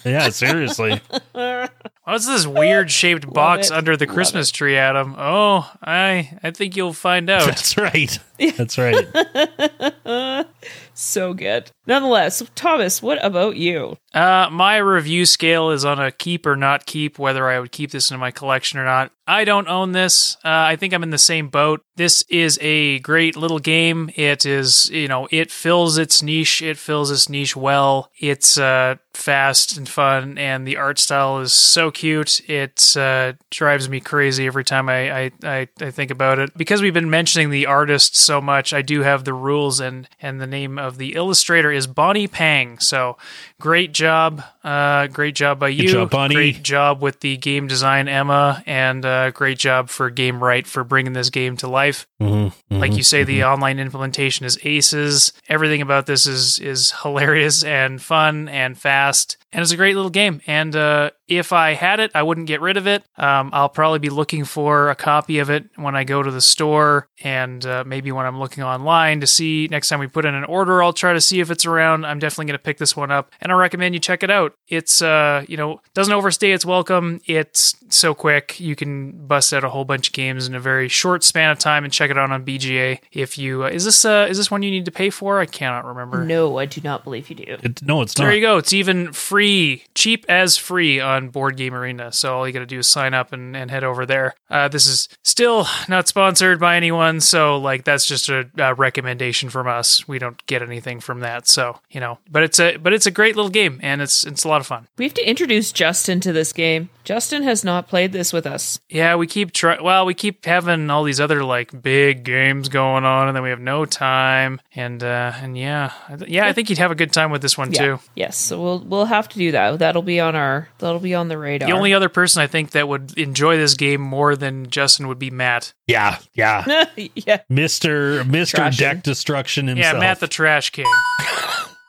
yeah, 0.04 0.30
seriously. 0.30 1.00
What's 1.32 2.26
this 2.26 2.44
weird 2.44 2.90
shaped 2.90 3.32
box 3.32 3.70
it. 3.70 3.74
under 3.76 3.96
the 3.96 4.06
Love 4.06 4.14
Christmas 4.14 4.50
tree, 4.50 4.76
Adam? 4.76 5.14
Oh, 5.16 5.70
I 5.80 6.36
I 6.42 6.50
think 6.50 6.76
you'll 6.76 6.92
find 6.92 7.30
out. 7.30 7.46
That's 7.46 7.76
right. 7.76 8.18
That's 8.56 8.76
right. 8.76 10.46
so 10.94 11.32
good. 11.34 11.70
Nonetheless, 11.90 12.40
Thomas, 12.54 13.02
what 13.02 13.18
about 13.20 13.56
you? 13.56 13.98
Uh, 14.14 14.48
my 14.52 14.76
review 14.76 15.26
scale 15.26 15.70
is 15.70 15.84
on 15.84 15.98
a 15.98 16.12
keep 16.12 16.46
or 16.46 16.54
not 16.54 16.86
keep, 16.86 17.18
whether 17.18 17.48
I 17.48 17.58
would 17.58 17.72
keep 17.72 17.90
this 17.90 18.12
in 18.12 18.20
my 18.20 18.30
collection 18.30 18.78
or 18.78 18.84
not. 18.84 19.10
I 19.26 19.44
don't 19.44 19.68
own 19.68 19.92
this. 19.92 20.36
Uh, 20.44 20.48
I 20.48 20.76
think 20.76 20.92
I'm 20.92 21.04
in 21.04 21.10
the 21.10 21.18
same 21.18 21.48
boat. 21.48 21.84
This 21.94 22.24
is 22.28 22.58
a 22.60 22.98
great 23.00 23.36
little 23.36 23.60
game. 23.60 24.10
It 24.16 24.44
is, 24.44 24.90
you 24.90 25.06
know, 25.06 25.28
it 25.30 25.52
fills 25.52 25.98
its 25.98 26.22
niche. 26.22 26.62
It 26.62 26.78
fills 26.78 27.12
its 27.12 27.28
niche 27.28 27.54
well. 27.54 28.10
It's 28.18 28.58
uh, 28.58 28.96
fast 29.14 29.76
and 29.76 29.88
fun, 29.88 30.36
and 30.36 30.66
the 30.66 30.76
art 30.76 30.98
style 30.98 31.38
is 31.38 31.52
so 31.52 31.92
cute. 31.92 32.40
It 32.50 32.96
uh, 32.96 33.34
drives 33.50 33.88
me 33.88 34.00
crazy 34.00 34.46
every 34.46 34.64
time 34.64 34.88
I, 34.88 35.12
I, 35.12 35.30
I, 35.44 35.68
I 35.80 35.90
think 35.92 36.10
about 36.10 36.40
it. 36.40 36.56
Because 36.56 36.82
we've 36.82 36.94
been 36.94 37.10
mentioning 37.10 37.50
the 37.50 37.66
artist 37.66 38.16
so 38.16 38.40
much, 38.40 38.72
I 38.72 38.82
do 38.82 39.02
have 39.02 39.24
the 39.24 39.34
rules, 39.34 39.78
and, 39.78 40.08
and 40.20 40.40
the 40.40 40.46
name 40.48 40.76
of 40.76 40.98
the 40.98 41.14
illustrator 41.14 41.70
is 41.70 41.79
Bonnie 41.86 42.28
Pang. 42.28 42.78
So 42.78 43.16
great 43.60 43.92
job. 43.92 44.42
Uh, 44.62 45.06
great 45.06 45.34
job 45.34 45.58
by 45.58 45.68
you. 45.68 45.88
job, 45.88 46.10
Bonnie. 46.10 46.34
Great 46.34 46.62
job 46.62 47.00
with 47.00 47.20
the 47.20 47.36
game 47.38 47.66
design, 47.66 48.08
Emma, 48.08 48.62
and 48.66 49.04
uh, 49.06 49.30
great 49.30 49.58
job 49.58 49.88
for 49.88 50.10
Gamewright 50.10 50.66
for 50.66 50.84
bringing 50.84 51.14
this 51.14 51.30
game 51.30 51.56
to 51.58 51.68
life. 51.68 52.06
Mhm, 52.20 52.52
Like 52.70 52.90
mhm. 52.92 52.96
you 52.98 53.02
say, 53.02 53.24
the 53.24 53.44
online 53.44 53.78
implementation 53.78 54.44
is 54.44 54.58
aces. 54.62 55.32
Everything 55.48 55.80
about 55.80 56.04
this 56.06 56.26
is 56.26 56.58
is 56.58 56.92
hilarious 57.02 57.64
and 57.64 58.02
fun 58.02 58.48
and 58.50 58.76
fast, 58.78 59.38
and 59.52 59.62
it's 59.62 59.72
a 59.72 59.76
great 59.78 59.96
little 59.96 60.10
game. 60.10 60.42
And 60.46 60.76
uh, 60.76 61.10
if 61.26 61.52
I 61.54 61.72
had 61.72 61.98
it, 62.00 62.10
I 62.14 62.22
wouldn't 62.22 62.46
get 62.46 62.60
rid 62.60 62.76
of 62.76 62.86
it. 62.86 63.02
Um, 63.16 63.48
I'll 63.54 63.68
probably 63.70 63.98
be 64.00 64.10
looking 64.10 64.44
for 64.44 64.90
a 64.90 64.94
copy 64.94 65.38
of 65.38 65.48
it 65.48 65.70
when 65.76 65.96
I 65.96 66.04
go 66.04 66.22
to 66.22 66.30
the 66.30 66.40
store, 66.42 67.08
and 67.22 67.64
uh, 67.64 67.84
maybe 67.86 68.12
when 68.12 68.26
I'm 68.26 68.38
looking 68.38 68.62
online 68.62 69.20
to 69.20 69.26
see 69.26 69.68
next 69.70 69.88
time 69.88 70.00
we 70.00 70.06
put 70.06 70.26
in 70.26 70.34
an 70.34 70.44
order. 70.44 70.82
I'll 70.82 70.92
try 70.92 71.14
to 71.14 71.20
see 71.20 71.40
if 71.40 71.50
it's 71.50 71.64
around. 71.64 72.04
I'm 72.04 72.18
definitely 72.18 72.46
going 72.46 72.58
to 72.58 72.62
pick 72.62 72.76
this 72.76 72.94
one 72.94 73.10
up, 73.10 73.30
and 73.40 73.50
I 73.50 73.54
recommend 73.54 73.94
you 73.94 74.00
check 74.00 74.22
it 74.22 74.30
out. 74.30 74.49
It's 74.68 75.02
uh, 75.02 75.44
you 75.48 75.56
know, 75.56 75.80
doesn't 75.94 76.12
overstay 76.12 76.52
its 76.52 76.64
welcome. 76.64 77.20
It's 77.26 77.74
so 77.88 78.14
quick. 78.14 78.60
You 78.60 78.76
can 78.76 79.26
bust 79.26 79.52
out 79.52 79.64
a 79.64 79.70
whole 79.70 79.84
bunch 79.84 80.08
of 80.08 80.12
games 80.14 80.46
in 80.46 80.54
a 80.54 80.60
very 80.60 80.88
short 80.88 81.24
span 81.24 81.50
of 81.50 81.58
time 81.58 81.84
and 81.84 81.92
check 81.92 82.10
it 82.10 82.16
out 82.16 82.30
on 82.30 82.44
BGA. 82.44 83.00
If 83.12 83.36
you 83.36 83.64
uh, 83.64 83.68
is 83.68 83.84
this 83.84 84.04
uh, 84.04 84.26
is 84.28 84.36
this 84.36 84.50
one 84.50 84.62
you 84.62 84.70
need 84.70 84.84
to 84.84 84.92
pay 84.92 85.10
for? 85.10 85.40
I 85.40 85.46
cannot 85.46 85.84
remember. 85.84 86.24
No, 86.24 86.58
I 86.58 86.66
do 86.66 86.80
not 86.82 87.04
believe 87.04 87.28
you 87.30 87.36
do. 87.36 87.56
It, 87.62 87.82
no, 87.82 88.02
it's 88.02 88.14
There 88.14 88.26
not. 88.26 88.30
There 88.30 88.36
you 88.36 88.42
go. 88.42 88.58
It's 88.58 88.72
even 88.72 89.12
free, 89.12 89.84
cheap 89.94 90.24
as 90.28 90.56
free 90.56 91.00
on 91.00 91.28
Board 91.28 91.56
Game 91.56 91.74
Arena. 91.74 92.12
So 92.12 92.36
all 92.36 92.46
you 92.46 92.52
got 92.52 92.60
to 92.60 92.66
do 92.66 92.78
is 92.78 92.86
sign 92.86 93.14
up 93.14 93.32
and, 93.32 93.56
and 93.56 93.70
head 93.70 93.84
over 93.84 94.06
there. 94.06 94.34
Uh, 94.48 94.68
this 94.68 94.86
is 94.86 95.08
still 95.24 95.66
not 95.88 96.08
sponsored 96.08 96.60
by 96.60 96.76
anyone, 96.76 97.20
so 97.20 97.58
like 97.58 97.84
that's 97.84 98.06
just 98.06 98.28
a, 98.28 98.48
a 98.58 98.74
recommendation 98.74 99.50
from 99.50 99.66
us. 99.66 100.06
We 100.06 100.18
don't 100.18 100.44
get 100.46 100.62
anything 100.62 101.00
from 101.00 101.20
that, 101.20 101.48
so 101.48 101.80
you 101.90 102.00
know. 102.00 102.18
But 102.30 102.44
it's 102.44 102.60
a 102.60 102.76
but 102.76 102.92
it's 102.92 103.06
a 103.06 103.10
great 103.10 103.36
little 103.36 103.50
game, 103.50 103.80
and 103.82 104.00
it's 104.00 104.24
it's 104.24 104.39
a 104.44 104.48
lot 104.48 104.60
of 104.60 104.66
fun. 104.66 104.88
We 104.98 105.04
have 105.04 105.14
to 105.14 105.28
introduce 105.28 105.72
Justin 105.72 106.20
to 106.20 106.32
this 106.32 106.52
game. 106.52 106.90
Justin 107.04 107.42
has 107.42 107.64
not 107.64 107.88
played 107.88 108.12
this 108.12 108.32
with 108.32 108.46
us. 108.46 108.78
Yeah, 108.88 109.16
we 109.16 109.26
keep 109.26 109.52
try. 109.52 109.80
Well, 109.80 110.06
we 110.06 110.14
keep 110.14 110.44
having 110.44 110.90
all 110.90 111.02
these 111.02 111.18
other 111.18 111.42
like 111.42 111.82
big 111.82 112.24
games 112.24 112.68
going 112.68 113.04
on, 113.04 113.28
and 113.28 113.34
then 113.36 113.42
we 113.42 113.50
have 113.50 113.60
no 113.60 113.84
time. 113.84 114.60
And 114.74 115.02
uh, 115.02 115.32
and 115.36 115.56
yeah, 115.56 115.92
yeah, 116.28 116.46
I 116.46 116.52
think 116.52 116.68
you'd 116.68 116.78
have 116.78 116.90
a 116.90 116.94
good 116.94 117.12
time 117.12 117.30
with 117.30 117.42
this 117.42 117.56
one 117.58 117.72
too. 117.72 117.98
Yes, 118.14 118.36
so 118.36 118.62
we'll 118.62 118.80
we'll 118.80 119.04
have 119.06 119.28
to 119.30 119.38
do 119.38 119.52
that. 119.52 119.78
That'll 119.78 120.02
be 120.02 120.20
on 120.20 120.36
our 120.36 120.68
that'll 120.78 121.00
be 121.00 121.14
on 121.14 121.28
the 121.28 121.38
radar. 121.38 121.68
The 121.68 121.74
only 121.74 121.94
other 121.94 122.08
person 122.08 122.42
I 122.42 122.46
think 122.46 122.72
that 122.72 122.86
would 122.86 123.16
enjoy 123.18 123.56
this 123.56 123.74
game 123.74 124.00
more 124.00 124.36
than 124.36 124.68
Justin 124.70 125.08
would 125.08 125.18
be 125.18 125.30
Matt. 125.30 125.72
Yeah, 125.86 126.18
yeah. 126.34 126.86
yeah. 127.14 127.40
Mister 127.48 128.24
Mister 128.24 128.58
Trashing. 128.58 128.78
Deck 128.78 129.02
Destruction 129.02 129.66
himself. 129.68 129.94
Yeah, 129.94 130.00
Matt 130.00 130.20
the 130.20 130.28
Trash 130.28 130.70
King. 130.70 130.86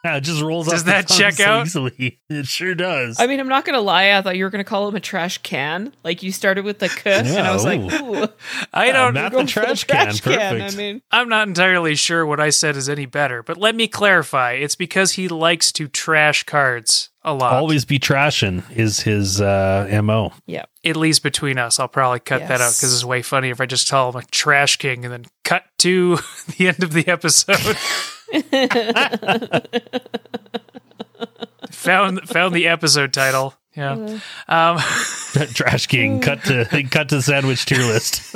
Yeah, 0.03 0.17
it 0.17 0.21
just 0.21 0.41
rolls 0.41 0.67
Does 0.67 0.81
off 0.81 0.85
the 0.85 0.91
that 0.91 1.07
tongue 1.07 1.17
check 1.17 1.33
so 1.35 1.43
out? 1.45 1.65
easily. 1.65 2.19
It 2.31 2.47
sure 2.47 2.73
does. 2.73 3.19
I 3.19 3.27
mean, 3.27 3.41
I'm 3.41 3.49
not 3.49 3.65
gonna 3.65 3.81
lie. 3.81 4.13
I 4.13 4.21
thought 4.21 4.37
you 4.37 4.45
were 4.45 4.49
gonna 4.49 4.63
call 4.63 4.87
him 4.87 4.95
a 4.95 5.01
trash 5.01 5.39
can. 5.39 5.93
Like 6.03 6.23
you 6.23 6.31
started 6.31 6.63
with 6.63 6.79
the 6.79 6.87
k, 6.87 7.11
and 7.11 7.27
I 7.27 7.53
was 7.53 7.65
like, 7.65 7.81
ooh. 7.81 8.23
ooh, 8.23 8.27
I 8.73 8.93
don't. 8.93 9.13
Matt 9.13 9.33
going 9.33 9.47
the 9.47 9.51
for 9.51 9.59
trash 9.65 9.83
can. 9.83 10.07
Perfect. 10.07 10.73
I 10.73 10.77
mean, 10.77 11.01
I'm 11.11 11.27
not 11.27 11.49
entirely 11.49 11.95
sure 11.95 12.25
what 12.25 12.39
I 12.39 12.49
said 12.51 12.77
is 12.77 12.87
any 12.87 13.05
better, 13.05 13.43
but 13.43 13.57
let 13.57 13.75
me 13.75 13.89
clarify. 13.89 14.53
It's 14.53 14.75
because 14.75 15.11
he 15.13 15.27
likes 15.27 15.73
to 15.73 15.89
trash 15.89 16.43
cards 16.43 17.09
a 17.23 17.33
lot. 17.33 17.53
Always 17.53 17.85
be 17.85 17.99
trashing 17.99 18.63
is 18.75 19.01
his 19.01 19.41
uh, 19.41 19.99
mo. 20.03 20.33
yeah. 20.45 20.65
At 20.83 20.95
least 20.95 21.21
between 21.21 21.57
us, 21.57 21.79
I'll 21.79 21.87
probably 21.87 22.19
cut 22.21 22.41
that 22.47 22.61
out 22.61 22.73
because 22.73 22.93
it's 22.93 23.05
way 23.05 23.21
funny 23.21 23.49
if 23.49 23.61
I 23.61 23.65
just 23.67 23.89
call 23.89 24.09
him 24.11 24.15
a 24.15 24.23
trash 24.25 24.77
king 24.77 25.05
and 25.05 25.13
then 25.13 25.25
cut 25.43 25.65
to 25.79 26.15
the 26.57 26.69
end 26.69 26.83
of 26.83 26.93
the 26.93 27.07
episode. 27.07 27.77
found 31.71 32.21
found 32.29 32.55
the 32.55 32.67
episode 32.67 33.13
title. 33.13 33.55
Yeah. 33.75 34.19
Um, 34.49 34.77
Trash 35.53 35.87
King. 35.87 36.19
cut 36.19 36.43
to 36.45 36.65
cut 36.91 37.09
to 37.09 37.21
sandwich 37.21 37.65
tier 37.65 37.79
list. 37.79 38.35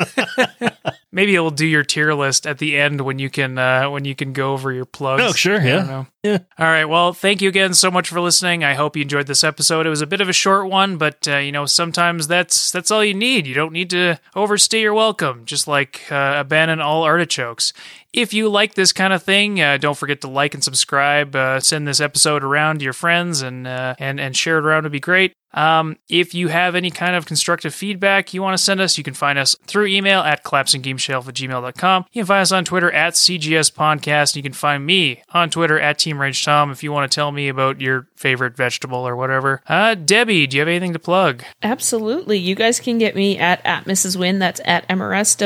maybe 1.12 1.36
it'll 1.36 1.52
do 1.52 1.66
your 1.66 1.84
tier 1.84 2.14
list 2.14 2.48
at 2.48 2.58
the 2.58 2.78
end 2.78 3.02
when 3.02 3.20
you 3.20 3.30
can 3.30 3.58
uh, 3.58 3.90
when 3.90 4.06
you 4.06 4.16
can 4.16 4.32
go 4.32 4.54
over 4.54 4.72
your 4.72 4.86
plugs. 4.86 5.24
Oh, 5.24 5.34
sure, 5.34 5.62
yeah. 5.62 6.06
Yeah. 6.24 6.38
All 6.58 6.66
right. 6.68 6.86
Well, 6.86 7.12
thank 7.12 7.42
you 7.42 7.50
again 7.50 7.74
so 7.74 7.92
much 7.92 8.08
for 8.08 8.22
listening. 8.22 8.64
I 8.64 8.76
hope 8.76 8.96
you 8.96 9.02
enjoyed 9.02 9.28
this 9.28 9.44
episode. 9.44 9.86
It 9.86 9.90
was 9.90 10.02
a 10.02 10.08
bit 10.08 10.22
of 10.22 10.30
a 10.30 10.34
short 10.34 10.70
one, 10.70 10.98
but 10.98 11.28
uh, 11.28 11.38
you 11.38 11.52
know 11.52 11.66
sometimes 11.66 12.28
that's 12.28 12.72
that's 12.72 12.90
all 12.90 13.04
you 13.04 13.14
need. 13.14 13.46
You 13.46 13.54
don't 13.54 13.74
need 13.74 13.90
to 13.90 14.20
overstay 14.36 14.82
your 14.82 14.94
welcome. 14.94 15.44
Just 15.46 15.68
like 15.68 16.10
uh, 16.10 16.36
abandon 16.38 16.80
all 16.80 17.04
artichokes. 17.04 17.74
If 18.16 18.34
you 18.34 18.48
like 18.48 18.76
this 18.76 18.94
kind 18.94 19.12
of 19.12 19.24
thing, 19.24 19.60
uh, 19.60 19.76
don't 19.76 19.98
forget 19.98 20.22
to 20.22 20.30
like 20.30 20.54
and 20.54 20.64
subscribe. 20.64 21.36
Uh, 21.36 21.60
send 21.60 21.86
this 21.86 22.00
episode 22.00 22.46
around 22.46 22.80
to 22.80 22.86
your 22.86 22.94
friends 22.94 23.42
and 23.42 23.68
uh, 23.68 23.96
and 24.00 24.22
and 24.22 24.36
share 24.38 24.58
it 24.58 24.64
around 24.64 24.84
would 24.84 24.94
be 24.94 25.02
great. 25.02 25.34
Um, 25.54 25.98
if 26.10 26.34
you 26.34 26.48
have 26.50 26.76
any 26.76 26.92
kind 26.92 27.16
of 27.16 27.26
constructive 27.26 27.74
feedback 27.74 28.34
you 28.34 28.42
want 28.42 28.58
to 28.58 28.64
send 28.64 28.80
us, 28.82 28.98
you 28.98 29.04
can 29.04 29.14
find 29.14 29.40
us 29.40 29.56
through 29.66 29.88
email 29.88 30.22
at 30.22 30.44
collapsinggameshelf 30.44 31.28
at 31.28 31.34
gmail.com. 31.34 32.06
You 32.12 32.22
can 32.22 32.28
find 32.28 32.42
us 32.42 32.52
on 32.52 32.66
Twitter 32.66 32.92
at 32.92 33.14
CGS 33.14 33.72
Podcast. 33.74 34.36
You 34.36 34.44
can 34.44 34.54
find 34.54 34.86
me 34.86 35.22
on 35.34 35.50
Twitter 35.50 35.80
at 35.80 35.98
Team 35.98 36.20
Rage 36.20 36.44
Tom 36.44 36.72
if 36.72 36.84
you 36.84 36.92
want 36.92 37.10
to 37.10 37.16
tell 37.16 37.32
me 37.32 37.50
about 37.50 37.82
your 37.82 38.08
favorite 38.16 38.56
vegetable 38.56 39.08
or 39.08 39.16
whatever. 39.16 39.62
Uh, 39.68 39.96
Debbie, 39.96 40.48
do 40.48 40.58
you 40.58 40.62
have 40.62 40.70
anything 40.70 40.94
to 40.94 41.00
plug? 41.00 41.44
Absolutely. 41.64 42.38
You 42.38 42.56
guys 42.56 42.80
can 42.80 42.98
get 42.98 43.16
me 43.16 43.38
at, 43.38 43.66
at 43.66 43.86
Mrs. 43.86 44.18
Win. 44.18 44.40
That's 44.40 44.62
at 44.66 44.88
MRS 44.88 45.38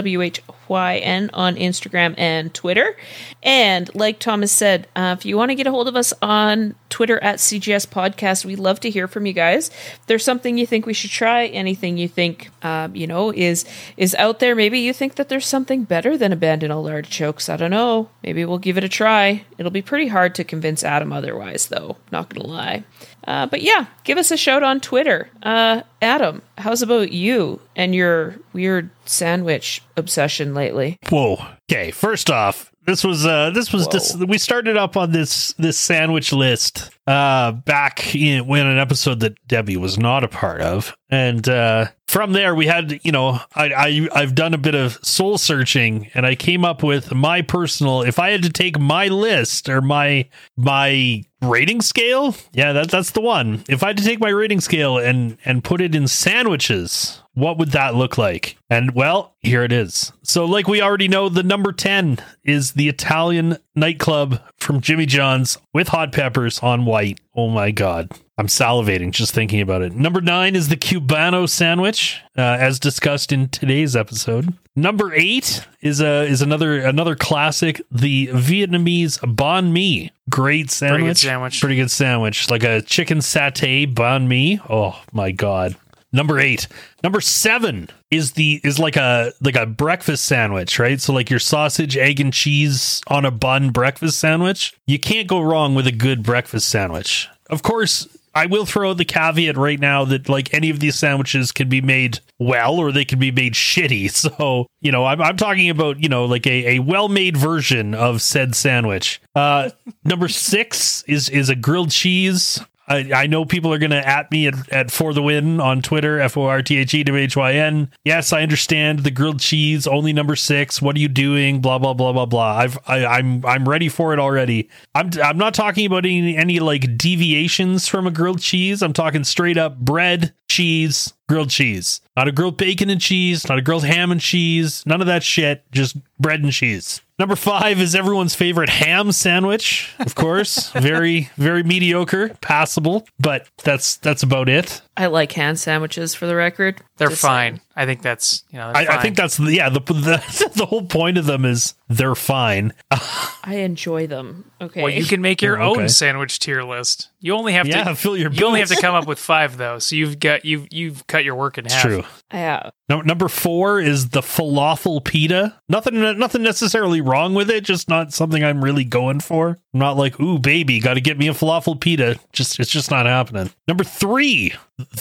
WHYN 0.69 1.29
on 1.33 1.55
Instagram 1.55 2.13
and 2.17 2.53
Twitter. 2.53 2.95
And 3.43 3.93
like 3.95 4.19
Thomas 4.19 4.51
said, 4.51 4.87
uh, 4.95 5.15
if 5.17 5.25
you 5.25 5.35
want 5.37 5.49
to 5.49 5.55
get 5.55 5.67
a 5.67 5.71
hold 5.71 5.87
of 5.87 5.95
us 5.95 6.13
on 6.21 6.75
Twitter 6.89 7.21
at 7.23 7.37
CGS 7.37 7.87
Podcast, 7.87 8.45
we'd 8.45 8.59
love 8.59 8.79
to 8.81 8.89
hear 8.89 9.07
from 9.07 9.25
you 9.25 9.33
guys. 9.33 9.69
If 9.69 10.05
there's 10.07 10.23
something 10.23 10.57
you 10.57 10.65
think 10.65 10.85
we 10.85 10.93
should 10.93 11.11
try, 11.11 11.47
anything 11.47 11.97
you 11.97 12.07
think 12.07 12.49
um, 12.63 12.95
you 12.95 13.07
know 13.07 13.31
is 13.31 13.65
is 13.97 14.15
out 14.15 14.39
there, 14.39 14.55
maybe 14.55 14.79
you 14.79 14.93
think 14.93 15.15
that 15.15 15.29
there's 15.29 15.45
something 15.47 15.83
better 15.83 16.17
than 16.17 16.31
abandoned 16.31 16.71
all 16.71 16.87
artichokes. 16.87 17.49
I 17.49 17.57
don't 17.57 17.71
know. 17.71 18.09
Maybe 18.23 18.45
we'll 18.45 18.57
give 18.57 18.77
it 18.77 18.83
a 18.83 18.89
try. 18.89 19.45
It'll 19.57 19.71
be 19.71 19.81
pretty 19.81 20.07
hard 20.07 20.35
to 20.35 20.43
convince 20.43 20.83
Adam 20.83 21.11
otherwise, 21.11 21.67
though. 21.67 21.97
Not 22.11 22.29
gonna 22.29 22.47
lie. 22.47 22.83
Uh, 23.25 23.45
but 23.45 23.61
yeah, 23.61 23.85
give 24.03 24.17
us 24.17 24.31
a 24.31 24.37
shout 24.37 24.63
on 24.63 24.79
Twitter. 24.79 25.29
Uh, 25.43 25.81
Adam, 26.01 26.41
how's 26.57 26.81
about 26.81 27.11
you 27.11 27.59
and 27.75 27.93
your 27.93 28.35
weird 28.53 28.89
sandwich 29.05 29.81
obsession 29.97 30.53
lately? 30.53 30.97
Whoa. 31.09 31.37
Okay. 31.71 31.91
First 31.91 32.29
off, 32.29 32.71
this 32.85 33.03
was 33.03 33.23
uh 33.25 33.51
this 33.51 33.71
was 33.71 33.87
just 33.87 34.17
we 34.27 34.39
started 34.39 34.75
up 34.75 34.97
on 34.97 35.11
this 35.11 35.53
this 35.59 35.77
sandwich 35.77 36.33
list 36.33 36.89
uh 37.05 37.51
back 37.51 38.15
in 38.15 38.47
when 38.47 38.65
an 38.65 38.79
episode 38.79 39.19
that 39.19 39.35
Debbie 39.47 39.77
was 39.77 39.99
not 39.99 40.23
a 40.23 40.27
part 40.27 40.61
of. 40.61 40.95
And 41.09 41.47
uh 41.47 41.87
from 42.09 42.33
there 42.33 42.55
we 42.55 42.65
had 42.65 42.99
you 43.03 43.11
know 43.11 43.39
I, 43.53 43.71
I 43.71 44.07
I've 44.15 44.33
done 44.33 44.55
a 44.55 44.57
bit 44.57 44.73
of 44.73 44.97
soul 45.05 45.37
searching 45.37 46.09
and 46.15 46.25
I 46.25 46.33
came 46.33 46.65
up 46.65 46.81
with 46.81 47.13
my 47.13 47.43
personal 47.43 48.01
if 48.01 48.17
I 48.17 48.31
had 48.31 48.41
to 48.43 48.49
take 48.49 48.79
my 48.79 49.07
list 49.09 49.69
or 49.69 49.79
my 49.79 50.27
my 50.57 51.23
rating 51.43 51.81
scale 51.81 52.35
yeah 52.51 52.73
that, 52.73 52.89
that's 52.89 53.11
the 53.11 53.21
one. 53.21 53.63
If 53.69 53.83
i 53.83 53.87
had 53.87 53.97
to 53.97 54.03
take 54.03 54.19
my 54.19 54.29
rating 54.29 54.59
scale 54.59 54.97
and 54.97 55.37
and 55.45 55.63
put 55.63 55.81
it 55.81 55.93
in 55.93 56.07
sandwiches 56.07 57.21
what 57.35 57.57
would 57.57 57.71
that 57.71 57.95
look 57.95 58.17
like? 58.17 58.57
And 58.71 58.95
well 58.95 59.35
here 59.39 59.63
it 59.63 59.71
is. 59.71 60.11
So 60.23 60.45
like 60.45 60.67
we 60.67 60.81
already 60.81 61.07
know 61.07 61.29
the 61.29 61.43
number 61.43 61.71
10 61.71 62.17
is 62.43 62.71
the 62.71 62.89
italian 62.89 63.57
nightclub 63.75 64.41
from 64.57 64.81
jimmy 64.81 65.05
john's 65.05 65.59
with 65.75 65.89
hot 65.89 66.11
peppers 66.11 66.57
on 66.59 66.85
white. 66.85 67.19
Oh 67.35 67.49
my 67.49 67.69
god 67.69 68.09
i'm 68.39 68.47
salivating 68.47 69.11
just 69.11 69.33
thinking 69.33 69.59
about 69.59 69.81
it. 69.81 69.93
Number 69.93 70.21
9 70.21 70.55
is 70.55 70.69
the 70.69 70.77
cubano 70.77 71.47
sandwich 71.47 72.21
uh, 72.37 72.41
as 72.41 72.79
discussed 72.79 73.33
in 73.33 73.49
today's 73.49 73.95
episode. 73.97 74.53
Number 74.77 75.13
8 75.13 75.67
is 75.81 75.99
a 75.99 76.23
is 76.23 76.41
another 76.41 76.79
another 76.79 77.15
classic 77.15 77.81
the 77.91 78.27
vietnamese 78.27 79.19
banh 79.35 79.71
mi. 79.71 80.11
Great 80.29 80.71
sandwich 80.71 81.03
good 81.03 81.17
sandwich. 81.17 81.59
pretty 81.59 81.75
good 81.75 81.91
sandwich. 81.91 82.49
Like 82.49 82.63
a 82.63 82.81
chicken 82.81 83.17
satay 83.19 83.93
banh 83.93 84.27
mi. 84.27 84.59
Oh 84.69 85.01
my 85.11 85.31
god. 85.31 85.75
Number 86.11 86.39
eight. 86.39 86.67
Number 87.03 87.21
seven 87.21 87.89
is 88.09 88.31
the 88.31 88.61
is 88.63 88.79
like 88.79 88.95
a 88.95 89.31
like 89.41 89.55
a 89.55 89.65
breakfast 89.65 90.25
sandwich 90.25 90.79
right? 90.79 90.99
So 90.99 91.13
like 91.13 91.29
your 91.29 91.39
sausage 91.39 91.97
egg 91.97 92.19
and 92.19 92.33
cheese 92.33 93.01
on 93.07 93.25
a 93.25 93.31
bun 93.31 93.71
breakfast 93.71 94.19
sandwich. 94.19 94.73
You 94.87 94.97
can't 94.97 95.27
go 95.27 95.41
wrong 95.41 95.75
with 95.75 95.85
a 95.85 95.91
good 95.91 96.23
breakfast 96.23 96.69
sandwich. 96.69 97.27
Of 97.49 97.63
course 97.63 98.07
I 98.33 98.45
will 98.45 98.65
throw 98.65 98.93
the 98.93 99.05
caveat 99.05 99.57
right 99.57 99.79
now 99.79 100.05
that 100.05 100.29
like 100.29 100.53
any 100.53 100.69
of 100.69 100.79
these 100.79 100.95
sandwiches 100.95 101.51
can 101.51 101.69
be 101.69 101.81
made 101.81 102.19
well 102.37 102.75
or 102.75 102.91
they 102.91 103.05
can 103.05 103.19
be 103.19 103.31
made 103.31 103.53
shitty. 103.53 104.09
So, 104.19 104.67
you 104.81 104.91
know, 104.91 105.05
I'm, 105.05 105.21
I'm 105.21 105.37
talking 105.37 105.69
about, 105.69 106.01
you 106.01 106.09
know, 106.09 106.25
like 106.25 106.45
a, 106.45 106.75
a 106.75 106.79
well 106.79 107.07
made 107.07 107.37
version 107.37 107.93
of 107.95 108.21
said 108.21 108.53
sandwich. 108.55 109.21
Uh, 109.33 109.69
number 110.03 110.27
six 110.27 111.03
is 111.03 111.29
is 111.29 111.49
a 111.49 111.55
grilled 111.55 111.91
cheese. 111.91 112.59
I, 112.89 113.11
I 113.13 113.27
know 113.27 113.45
people 113.45 113.71
are 113.71 113.77
going 113.77 113.91
to 113.91 114.07
at 114.07 114.31
me 114.31 114.47
at, 114.47 114.69
at 114.71 114.91
for 114.91 115.13
the 115.13 115.21
win 115.21 115.61
on 115.61 115.81
Twitter, 115.81 116.19
F 116.19 116.35
O 116.35 116.45
R 116.45 116.61
T 116.63 116.77
H 116.77 116.93
E 116.93 117.03
W 117.03 117.23
H 117.23 117.37
Y 117.37 117.53
N. 117.53 117.91
Yes, 118.03 118.33
I 118.33 118.41
understand 118.41 118.99
the 118.99 119.11
grilled 119.11 119.39
cheese, 119.39 119.85
only 119.85 120.11
number 120.11 120.35
six. 120.35 120.81
What 120.81 120.95
are 120.95 120.99
you 120.99 121.07
doing? 121.07 121.61
Blah 121.61 121.77
blah 121.77 121.93
blah 121.93 122.11
blah 122.11 122.25
blah. 122.25 122.57
I've 122.57 122.79
I, 122.87 123.05
I'm 123.05 123.45
I'm 123.45 123.69
ready 123.69 123.89
for 123.89 124.11
it 124.13 124.19
already. 124.19 124.69
I'm 124.95 125.11
I'm 125.23 125.37
not 125.37 125.53
talking 125.53 125.85
about 125.85 126.05
any 126.05 126.35
any 126.35 126.59
like 126.59 126.97
deviations 126.97 127.87
from 127.87 128.07
a 128.07 128.11
grilled 128.11 128.41
cheese. 128.41 128.81
I'm 128.81 128.93
talking 128.93 129.23
straight 129.23 129.57
up 129.57 129.77
bread, 129.77 130.33
cheese, 130.49 131.13
grilled 131.27 131.51
cheese. 131.51 132.01
Not 132.17 132.27
a 132.27 132.31
grilled 132.31 132.57
bacon 132.57 132.89
and 132.89 132.99
cheese, 132.99 133.47
not 133.47 133.59
a 133.59 133.61
grilled 133.61 133.85
ham 133.85 134.11
and 134.11 134.19
cheese, 134.19 134.83
none 134.85 135.01
of 135.01 135.07
that 135.07 135.23
shit. 135.23 135.63
Just 135.71 135.97
bread 136.19 136.41
and 136.41 136.51
cheese. 136.51 137.01
Number 137.19 137.35
five 137.35 137.81
is 137.81 137.95
everyone's 137.95 138.33
favorite 138.33 138.69
ham 138.69 139.11
sandwich, 139.11 139.93
of 139.99 140.15
course. 140.15 140.69
very, 140.71 141.29
very 141.35 141.63
mediocre, 141.63 142.29
passable, 142.39 143.05
but 143.19 143.45
that's 143.61 143.97
that's 143.97 144.23
about 144.23 144.47
it. 144.47 144.81
I 144.95 145.07
like 145.07 145.33
ham 145.33 145.57
sandwiches 145.57 146.15
for 146.15 146.27
the 146.27 146.35
record. 146.35 146.81
They're 146.99 147.07
Just 147.09 147.21
fine. 147.21 147.61
I 147.75 147.85
think 147.85 148.01
that's 148.01 148.43
you 148.51 148.59
know. 148.59 148.73
they're 148.73 148.91
I, 148.91 148.97
I 148.97 149.01
think 149.01 149.15
that's 149.15 149.37
the, 149.37 149.53
yeah. 149.53 149.69
The, 149.69 149.79
the 149.93 150.51
the 150.55 150.65
whole 150.65 150.83
point 150.83 151.17
of 151.17 151.25
them 151.25 151.45
is 151.45 151.73
they're 151.87 152.13
fine. 152.13 152.73
I 152.91 153.55
enjoy 153.63 154.05
them. 154.05 154.51
Okay. 154.61 154.83
Well, 154.83 154.91
you 154.91 155.05
can 155.05 155.21
make 155.21 155.41
your 155.41 155.61
Oh, 155.61 155.71
okay. 155.71 155.81
own 155.83 155.89
sandwich 155.89 156.39
tier 156.39 156.61
list. 156.63 157.09
You 157.21 157.33
only 157.35 157.53
have 157.53 157.67
Yeah, 157.67 157.85
to 157.85 157.95
fill 157.95 158.17
your 158.17 158.31
You 158.31 158.45
only 158.45 158.59
have 158.59 158.69
to 158.69 158.79
come 158.81 158.93
up 158.95 159.07
with 159.07 159.17
five 159.17 159.55
though, 159.57 159.79
so 159.79 159.95
you've 159.95 160.19
got 160.19 160.43
you've 160.43 160.67
you've 160.71 161.07
cut 161.07 161.23
your 161.23 161.35
work 161.35 161.57
in 161.57 161.65
half. 161.65 161.81
True. 161.81 162.03
Yeah. 162.33 162.69
No, 162.89 163.01
number 163.01 163.27
four 163.29 163.79
is 163.79 164.09
the 164.09 164.21
falafel 164.21 165.03
pita. 165.03 165.55
Nothing, 165.69 166.01
nothing 166.19 166.41
necessarily 166.43 167.01
wrong 167.01 167.33
with 167.33 167.49
it. 167.49 167.63
Just 167.63 167.87
not 167.87 168.11
something 168.13 168.43
I'm 168.43 168.63
really 168.63 168.83
going 168.83 169.19
for. 169.19 169.57
I'm 169.73 169.79
not 169.79 169.95
like, 169.95 170.19
ooh, 170.19 170.39
baby, 170.39 170.79
got 170.79 170.95
to 170.95 171.01
get 171.01 171.17
me 171.17 171.27
a 171.27 171.33
falafel 171.33 171.79
pita. 171.79 172.19
Just, 172.33 172.59
it's 172.59 172.71
just 172.71 172.89
not 172.91 173.05
happening. 173.05 173.51
Number 173.67 173.83
three, 173.83 174.53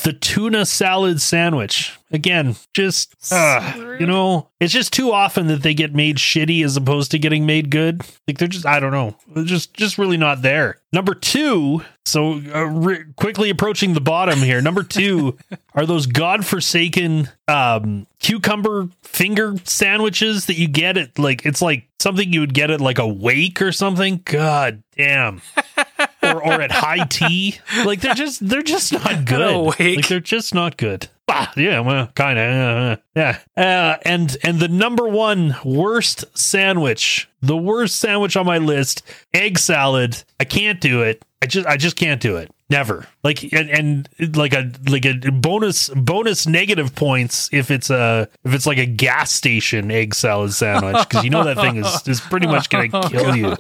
the 0.03 0.13
tuna 0.13 0.67
salad 0.67 1.21
sandwich. 1.21 1.97
Again, 2.11 2.57
just, 2.75 3.15
uh, 3.31 3.97
you 4.01 4.07
know, 4.07 4.49
it's 4.61 4.73
just 4.73 4.93
too 4.93 5.13
often 5.13 5.47
that 5.49 5.63
they 5.63 5.75
get 5.75 5.95
made 5.95 6.17
shitty 6.17 6.65
as 6.65 6.77
opposed 6.77 7.11
to 7.11 7.19
getting 7.19 7.45
made 7.47 7.71
good. 7.71 8.03
Like 8.27 8.39
they're 8.39 8.49
just, 8.49 8.67
I 8.67 8.81
don't 8.81 8.93
know, 8.93 9.15
they're 9.29 9.45
just, 9.45 9.75
just 9.75 9.99
really 9.99 10.17
not 10.17 10.43
there. 10.43 10.81
Number 10.93 11.15
two, 11.15 11.83
so 12.07 12.41
uh, 12.55 12.65
re- 12.65 13.05
quickly 13.17 13.51
approaching 13.51 13.93
the 13.93 14.01
bottom 14.01 14.39
here. 14.39 14.63
Number 14.63 14.83
two 14.83 15.37
are 15.75 15.85
those 15.85 16.07
godforsaken 16.07 17.29
um, 17.47 18.07
cucumber 18.21 18.89
finger 19.03 19.55
sandwiches 19.65 20.47
that 20.47 20.57
you 20.57 20.67
get 20.67 20.97
at 20.97 21.19
like 21.19 21.45
it's 21.45 21.61
like 21.61 21.89
something 22.01 22.33
you 22.33 22.41
would 22.41 22.55
get 22.55 22.71
at 22.71 22.81
like 22.81 22.99
a 22.99 23.07
wake 23.07 23.61
or 23.61 23.71
something. 23.71 24.23
God 24.25 24.83
damn. 24.97 25.43
or, 26.35 26.45
or 26.45 26.61
at 26.63 26.71
high 26.71 27.05
tea, 27.07 27.59
like 27.85 28.01
they're 28.01 28.15
just 28.15 28.47
they're 28.49 28.63
just 28.63 28.93
not 28.93 29.25
good. 29.25 29.39
Like 29.79 30.09
they're 30.09 30.21
just 30.21 30.55
not 30.55 30.77
good. 30.77 31.09
Ah, 31.31 31.53
yeah, 31.59 31.81
well, 31.81 32.07
kind 32.15 32.39
of, 32.39 32.99
yeah. 33.15 33.39
Uh, 33.55 33.99
and 34.03 34.37
and 34.43 34.61
the 34.61 34.69
number 34.69 35.07
one 35.07 35.57
worst 35.63 36.25
sandwich, 36.37 37.29
the 37.43 37.57
worst 37.57 37.97
sandwich 37.97 38.35
on 38.37 38.47
my 38.47 38.57
list, 38.59 39.03
egg 39.35 39.59
salad. 39.59 40.23
I 40.41 40.45
can't 40.45 40.81
do 40.81 41.03
it. 41.03 41.23
I 41.43 41.47
just 41.47 41.67
I 41.67 41.77
just 41.77 41.97
can't 41.97 42.21
do 42.21 42.37
it. 42.37 42.51
Never. 42.71 43.07
Like 43.25 43.43
and, 43.53 43.71
and 43.71 44.37
like 44.37 44.53
a 44.55 44.71
like 44.89 45.05
a 45.05 45.15
bonus 45.31 45.89
bonus 45.91 46.47
negative 46.47 46.95
points 46.95 47.49
if 47.53 47.71
it's 47.71 47.89
a 47.91 48.29
if 48.45 48.53
it's 48.55 48.67
like 48.67 48.79
a 48.79 48.87
gas 48.87 49.31
station 49.31 49.91
egg 49.91 50.15
salad 50.15 50.53
sandwich 50.53 50.97
because 51.09 51.25
you 51.25 51.31
know 51.31 51.45
that 51.45 51.57
thing 51.57 51.77
is 51.77 52.09
is 52.09 52.21
pretty 52.21 52.47
much 52.47 52.69
gonna 52.71 52.89
kill 53.09 53.37
you, 53.37 53.57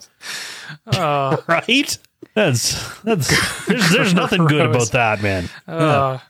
Oh, 0.94 1.42
right? 1.48 1.98
That's 2.34 3.00
that's 3.02 3.66
there's, 3.66 3.90
there's 3.90 4.14
nothing 4.22 4.44
good 4.46 4.66
about 4.66 4.92
that, 4.92 5.22
man. 5.22 5.48
oh. 5.66 6.20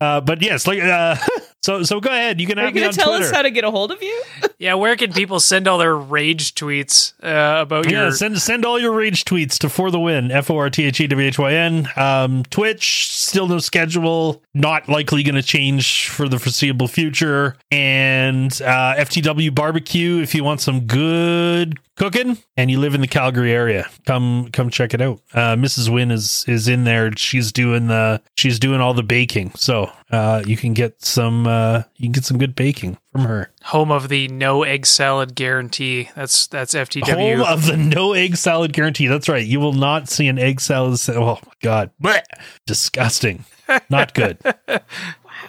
Uh, 0.00 0.20
but 0.20 0.42
yes, 0.42 0.66
like 0.66 0.82
uh, 0.82 1.16
so 1.62 1.82
so 1.82 2.00
go 2.00 2.10
ahead. 2.10 2.40
You 2.40 2.46
can 2.46 2.58
Are 2.58 2.66
have 2.66 2.74
you 2.74 2.80
going 2.80 2.88
on 2.88 2.92
to 2.92 2.98
tell 2.98 3.10
Twitter. 3.10 3.24
us 3.24 3.30
how 3.30 3.42
to 3.42 3.50
get 3.50 3.64
a 3.64 3.70
hold 3.70 3.90
of 3.90 4.02
you? 4.02 4.22
yeah. 4.58 4.74
Where 4.74 4.96
can 4.96 5.12
people 5.12 5.40
send 5.40 5.66
all 5.66 5.78
their 5.78 5.96
rage 5.96 6.54
tweets 6.54 7.14
uh, 7.22 7.62
about 7.62 7.90
yeah, 7.90 8.02
your? 8.02 8.12
send 8.12 8.38
send 8.40 8.64
all 8.64 8.78
your 8.78 8.92
rage 8.92 9.24
tweets 9.24 9.56
to 9.58 9.68
for 9.68 9.90
the 9.90 10.00
win 10.00 10.30
f 10.30 10.50
o 10.50 10.58
r 10.58 10.68
t 10.68 10.84
h 10.84 11.00
e 11.00 11.06
w 11.06 11.26
h 11.28 11.38
y 11.38 11.52
n. 11.54 11.88
Um, 11.96 12.42
Twitch 12.50 13.08
still 13.12 13.46
no 13.46 13.58
schedule, 13.58 14.42
not 14.52 14.88
likely 14.88 15.22
going 15.22 15.36
to 15.36 15.42
change 15.42 16.08
for 16.08 16.28
the 16.28 16.38
foreseeable 16.38 16.88
future. 16.88 17.56
And 17.70 18.52
uh, 18.60 18.96
FTW 18.98 19.54
barbecue 19.54 20.18
if 20.18 20.34
you 20.34 20.44
want 20.44 20.60
some 20.60 20.80
good 20.80 21.78
cooking 21.96 22.38
and 22.56 22.70
you 22.70 22.78
live 22.78 22.94
in 22.94 23.00
the 23.00 23.06
Calgary 23.06 23.52
area, 23.52 23.88
come 24.06 24.48
come 24.52 24.70
check 24.70 24.94
it 24.94 25.00
out. 25.00 25.20
Uh, 25.32 25.54
Mrs. 25.56 25.88
Win 25.88 26.10
is 26.10 26.44
is 26.48 26.68
in 26.68 26.84
there. 26.84 27.10
She's 27.16 27.52
doing 27.52 27.86
the 27.88 28.20
she's 28.36 28.58
doing 28.58 28.80
all 28.80 28.94
the 28.94 29.02
baking, 29.02 29.52
so 29.56 29.90
uh, 30.10 30.42
you 30.46 30.56
can 30.56 30.74
get 30.74 31.02
some 31.04 31.46
uh, 31.46 31.82
you 31.96 32.06
can 32.06 32.12
get 32.12 32.24
some 32.24 32.38
good 32.38 32.54
baking 32.54 32.98
from 33.12 33.22
her. 33.22 33.50
home 33.62 33.90
of 33.92 34.08
the 34.08 34.28
no 34.28 34.62
egg 34.64 34.86
salad 34.86 35.34
guarantee. 35.34 36.10
That's 36.16 36.46
that's 36.46 36.74
FTW. 36.74 37.36
Home 37.38 37.46
of 37.46 37.66
the 37.66 37.76
no 37.76 38.12
egg 38.12 38.36
salad 38.36 38.72
guarantee. 38.72 39.06
That's 39.06 39.28
right. 39.28 39.44
You 39.46 39.60
will 39.60 39.72
not 39.72 40.08
see 40.08 40.28
an 40.28 40.38
egg 40.38 40.60
salad. 40.60 40.98
Sa- 40.98 41.12
oh 41.14 41.38
my 41.46 41.52
god, 41.62 41.90
Blech. 42.02 42.22
disgusting. 42.66 43.44
Not 43.88 44.14
good. 44.14 44.38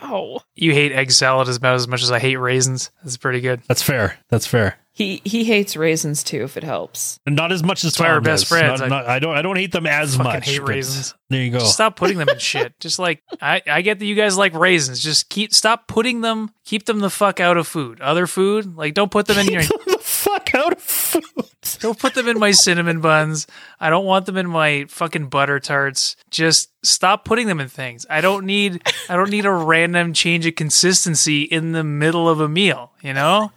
Wow. 0.02 0.42
you 0.56 0.74
hate 0.74 0.92
egg 0.92 1.12
salad 1.12 1.48
as 1.48 1.56
about 1.58 1.76
as 1.76 1.88
much 1.88 2.04
as 2.04 2.12
I 2.12 2.20
hate 2.20 2.36
raisins. 2.36 2.92
That's 3.04 3.18
pretty 3.18 3.40
good. 3.40 3.62
That's 3.68 3.82
fair. 3.82 4.18
That's 4.30 4.46
fair. 4.46 4.78
He 4.98 5.22
he 5.26 5.44
hates 5.44 5.76
raisins 5.76 6.24
too, 6.24 6.44
if 6.46 6.56
it 6.56 6.64
helps. 6.64 7.20
Not 7.28 7.52
as 7.52 7.62
much 7.64 7.84
as 7.84 8.00
why 8.00 8.08
we're 8.14 8.22
best 8.22 8.44
does. 8.44 8.48
friends. 8.50 8.80
Not- 8.80 8.86
I- 8.86 8.88
not- 8.88 9.06
I 9.08 9.20
don't. 9.20 9.36
I 9.36 9.42
don't 9.42 9.58
hate 9.58 9.74
them 9.74 9.86
as 9.86 10.16
fucking 10.16 10.32
much. 10.32 10.46
hate 10.46 10.60
but 10.62 10.70
raisins. 10.70 11.14
There 11.30 11.42
you 11.44 11.52
go. 11.52 11.60
Just 11.60 11.74
stop 11.74 11.98
putting 11.98 12.18
them 12.18 12.30
in 12.30 12.40
shit. 12.40 12.80
Just 12.80 12.98
like 12.98 13.22
I, 13.42 13.62
I 13.68 13.82
get 13.82 14.00
that 14.00 14.06
you 14.06 14.16
guys 14.16 14.38
like 14.38 14.54
raisins. 14.54 15.02
Just 15.02 15.28
keep 15.30 15.54
stop 15.54 15.90
putting 15.90 16.22
them. 16.22 16.50
Keep 16.64 16.86
them 16.86 17.00
the 17.00 17.10
fuck 17.10 17.42
out 17.42 17.58
of 17.58 17.68
food. 17.68 18.00
Other 18.00 18.26
food, 18.26 18.78
like 18.78 18.94
don't 18.94 19.12
put 19.12 19.26
them 19.28 19.38
in 19.38 19.48
your. 19.52 19.64
the 19.64 19.98
fuck 20.02 20.56
out 20.56 20.72
of 20.74 20.82
food. 20.82 21.24
Don't 21.80 21.98
put 21.98 22.14
them 22.14 22.28
in 22.28 22.38
my 22.38 22.52
cinnamon 22.52 23.02
buns. 23.02 23.48
I 23.80 23.90
don't 23.90 24.06
want 24.06 24.28
them 24.28 24.38
in 24.38 24.48
my 24.48 24.86
fucking 24.88 25.30
butter 25.30 25.60
tarts. 25.60 26.16
Just 26.30 26.70
stop 26.86 27.26
putting 27.26 27.48
them 27.48 27.60
in 27.60 27.68
things. 27.70 28.06
I 28.08 28.22
don't 28.22 28.46
need 28.46 28.84
I 29.10 29.16
don't 29.16 29.32
need 29.32 29.46
a 29.48 29.52
random 29.52 30.14
change 30.14 30.46
of 30.46 30.54
consistency 30.54 31.42
in 31.42 31.72
the 31.72 31.84
middle 31.84 32.30
of 32.30 32.40
a 32.40 32.48
meal, 32.48 32.92
you 33.02 33.14
know? 33.14 33.52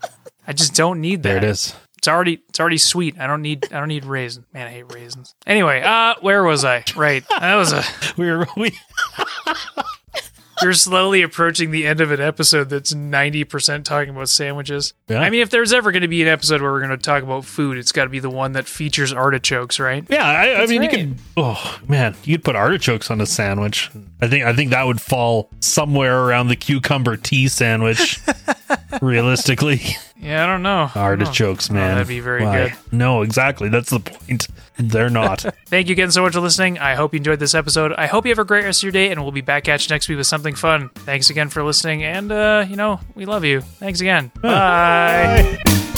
I 0.49 0.55
just 0.55 0.75
don't 0.75 1.03
need 1.03 1.23
that. 1.23 1.29
There 1.29 1.37
it 1.37 1.45
is. 1.45 1.75
It's 1.99 2.09
already 2.09 2.41
it's 2.49 2.59
already 2.59 2.79
sweet. 2.79 3.19
I 3.21 3.27
don't 3.27 3.43
need 3.43 3.67
I 3.73 3.79
don't 3.79 3.89
need 3.89 4.07
raisins. 4.07 4.47
Man, 4.55 4.67
I 4.67 4.71
hate 4.71 4.93
raisins. 4.95 5.35
Anyway, 5.47 5.83
uh 5.83 6.15
where 6.23 6.43
was 6.43 6.65
I? 6.65 6.85
Right. 6.97 7.23
That 7.29 7.57
was 7.57 7.73
a 7.73 7.85
We're 8.17 8.47
we. 8.57 8.73
you're 10.63 10.73
slowly 10.73 11.23
approaching 11.23 11.71
the 11.71 11.87
end 11.87 12.01
of 12.01 12.11
an 12.11 12.21
episode 12.21 12.69
that's 12.71 12.93
90% 12.93 13.85
talking 13.85 14.11
about 14.11 14.29
sandwiches. 14.29 14.95
Yeah. 15.09 15.21
I 15.21 15.31
mean, 15.31 15.41
if 15.41 15.51
there's 15.51 15.73
ever 15.73 15.93
going 15.93 16.03
to 16.03 16.09
be 16.09 16.23
an 16.23 16.29
episode 16.29 16.63
where 16.63 16.73
we're 16.73 16.81
going 16.81 16.91
to 16.91 16.97
talk 16.97 17.23
about 17.23 17.45
food, 17.45 17.79
it's 17.79 17.93
got 17.93 18.05
to 18.05 18.11
be 18.11 18.19
the 18.19 18.31
one 18.31 18.53
that 18.53 18.67
features 18.67 19.13
artichokes, 19.13 19.79
right? 19.79 20.05
Yeah, 20.09 20.27
I, 20.27 20.63
I 20.63 20.67
mean, 20.67 20.81
right. 20.81 20.93
you 20.93 20.99
could. 20.99 21.19
Oh 21.37 21.79
man, 21.87 22.17
you 22.25 22.37
could 22.37 22.45
put 22.45 22.57
artichokes 22.57 23.11
on 23.11 23.21
a 23.21 23.27
sandwich. 23.27 23.91
I 24.21 24.29
think. 24.29 24.45
I 24.45 24.53
think 24.53 24.71
that 24.71 24.85
would 24.85 25.01
fall 25.01 25.51
somewhere 25.61 26.25
around 26.25 26.49
the 26.49 26.57
cucumber 26.57 27.17
tea 27.17 27.49
sandwich. 27.49 28.21
realistically, 29.03 29.83
Yeah, 30.21 30.43
I 30.43 30.47
don't 30.47 30.63
know. 30.63 30.91
I 30.95 31.09
don't 31.09 31.21
know. 31.21 31.25
artichokes, 31.27 31.71
Oh, 31.71 31.75
man. 31.75 31.95
that'd 31.95 32.09
be 32.09 32.21
very 32.21 32.45
Why? 32.45 32.69
good. 32.69 32.75
No, 32.93 33.23
exactly. 33.23 33.69
That's 33.69 33.91
the 33.91 34.01
point. 34.01 34.49
They're 34.77 35.11
not. 35.11 35.41
Thank 35.67 35.87
you 35.89 35.93
again 35.93 36.11
so 36.11 36.23
much 36.23 36.33
for 36.33 36.41
listening. 36.41 36.79
I 36.79 36.95
hope 36.97 37.13
you 37.15 37.19
enjoyed 37.19 37.39
this 37.39 37.55
episode. 37.55 37.93
I 37.93 38.07
hope 38.07 38.27
you 38.27 38.31
have 38.31 38.39
a 38.39 38.45
great 38.45 38.65
rest 38.65 38.81
of 38.81 38.83
your 38.85 38.93
day, 38.93 39.11
and 39.11 39.23
we'll 39.23 39.33
be 39.33 39.41
back 39.43 39.69
at 39.69 39.85
you 39.89 39.95
next 39.95 40.09
week 40.09 40.19
with 40.19 40.27
something 40.27 40.55
fun. 40.55 40.89
Thanks 40.95 41.31
again 41.31 41.49
for 41.51 41.63
listening, 41.63 42.03
and, 42.05 42.33
uh, 42.33 42.65
you 42.69 42.77
know, 42.77 43.01
we 43.15 43.27
love 43.27 43.45
you. 43.45 43.61
Thanks 43.61 44.01
again. 44.01 44.31
Bye. 44.43 45.59
Bye. 45.65 45.95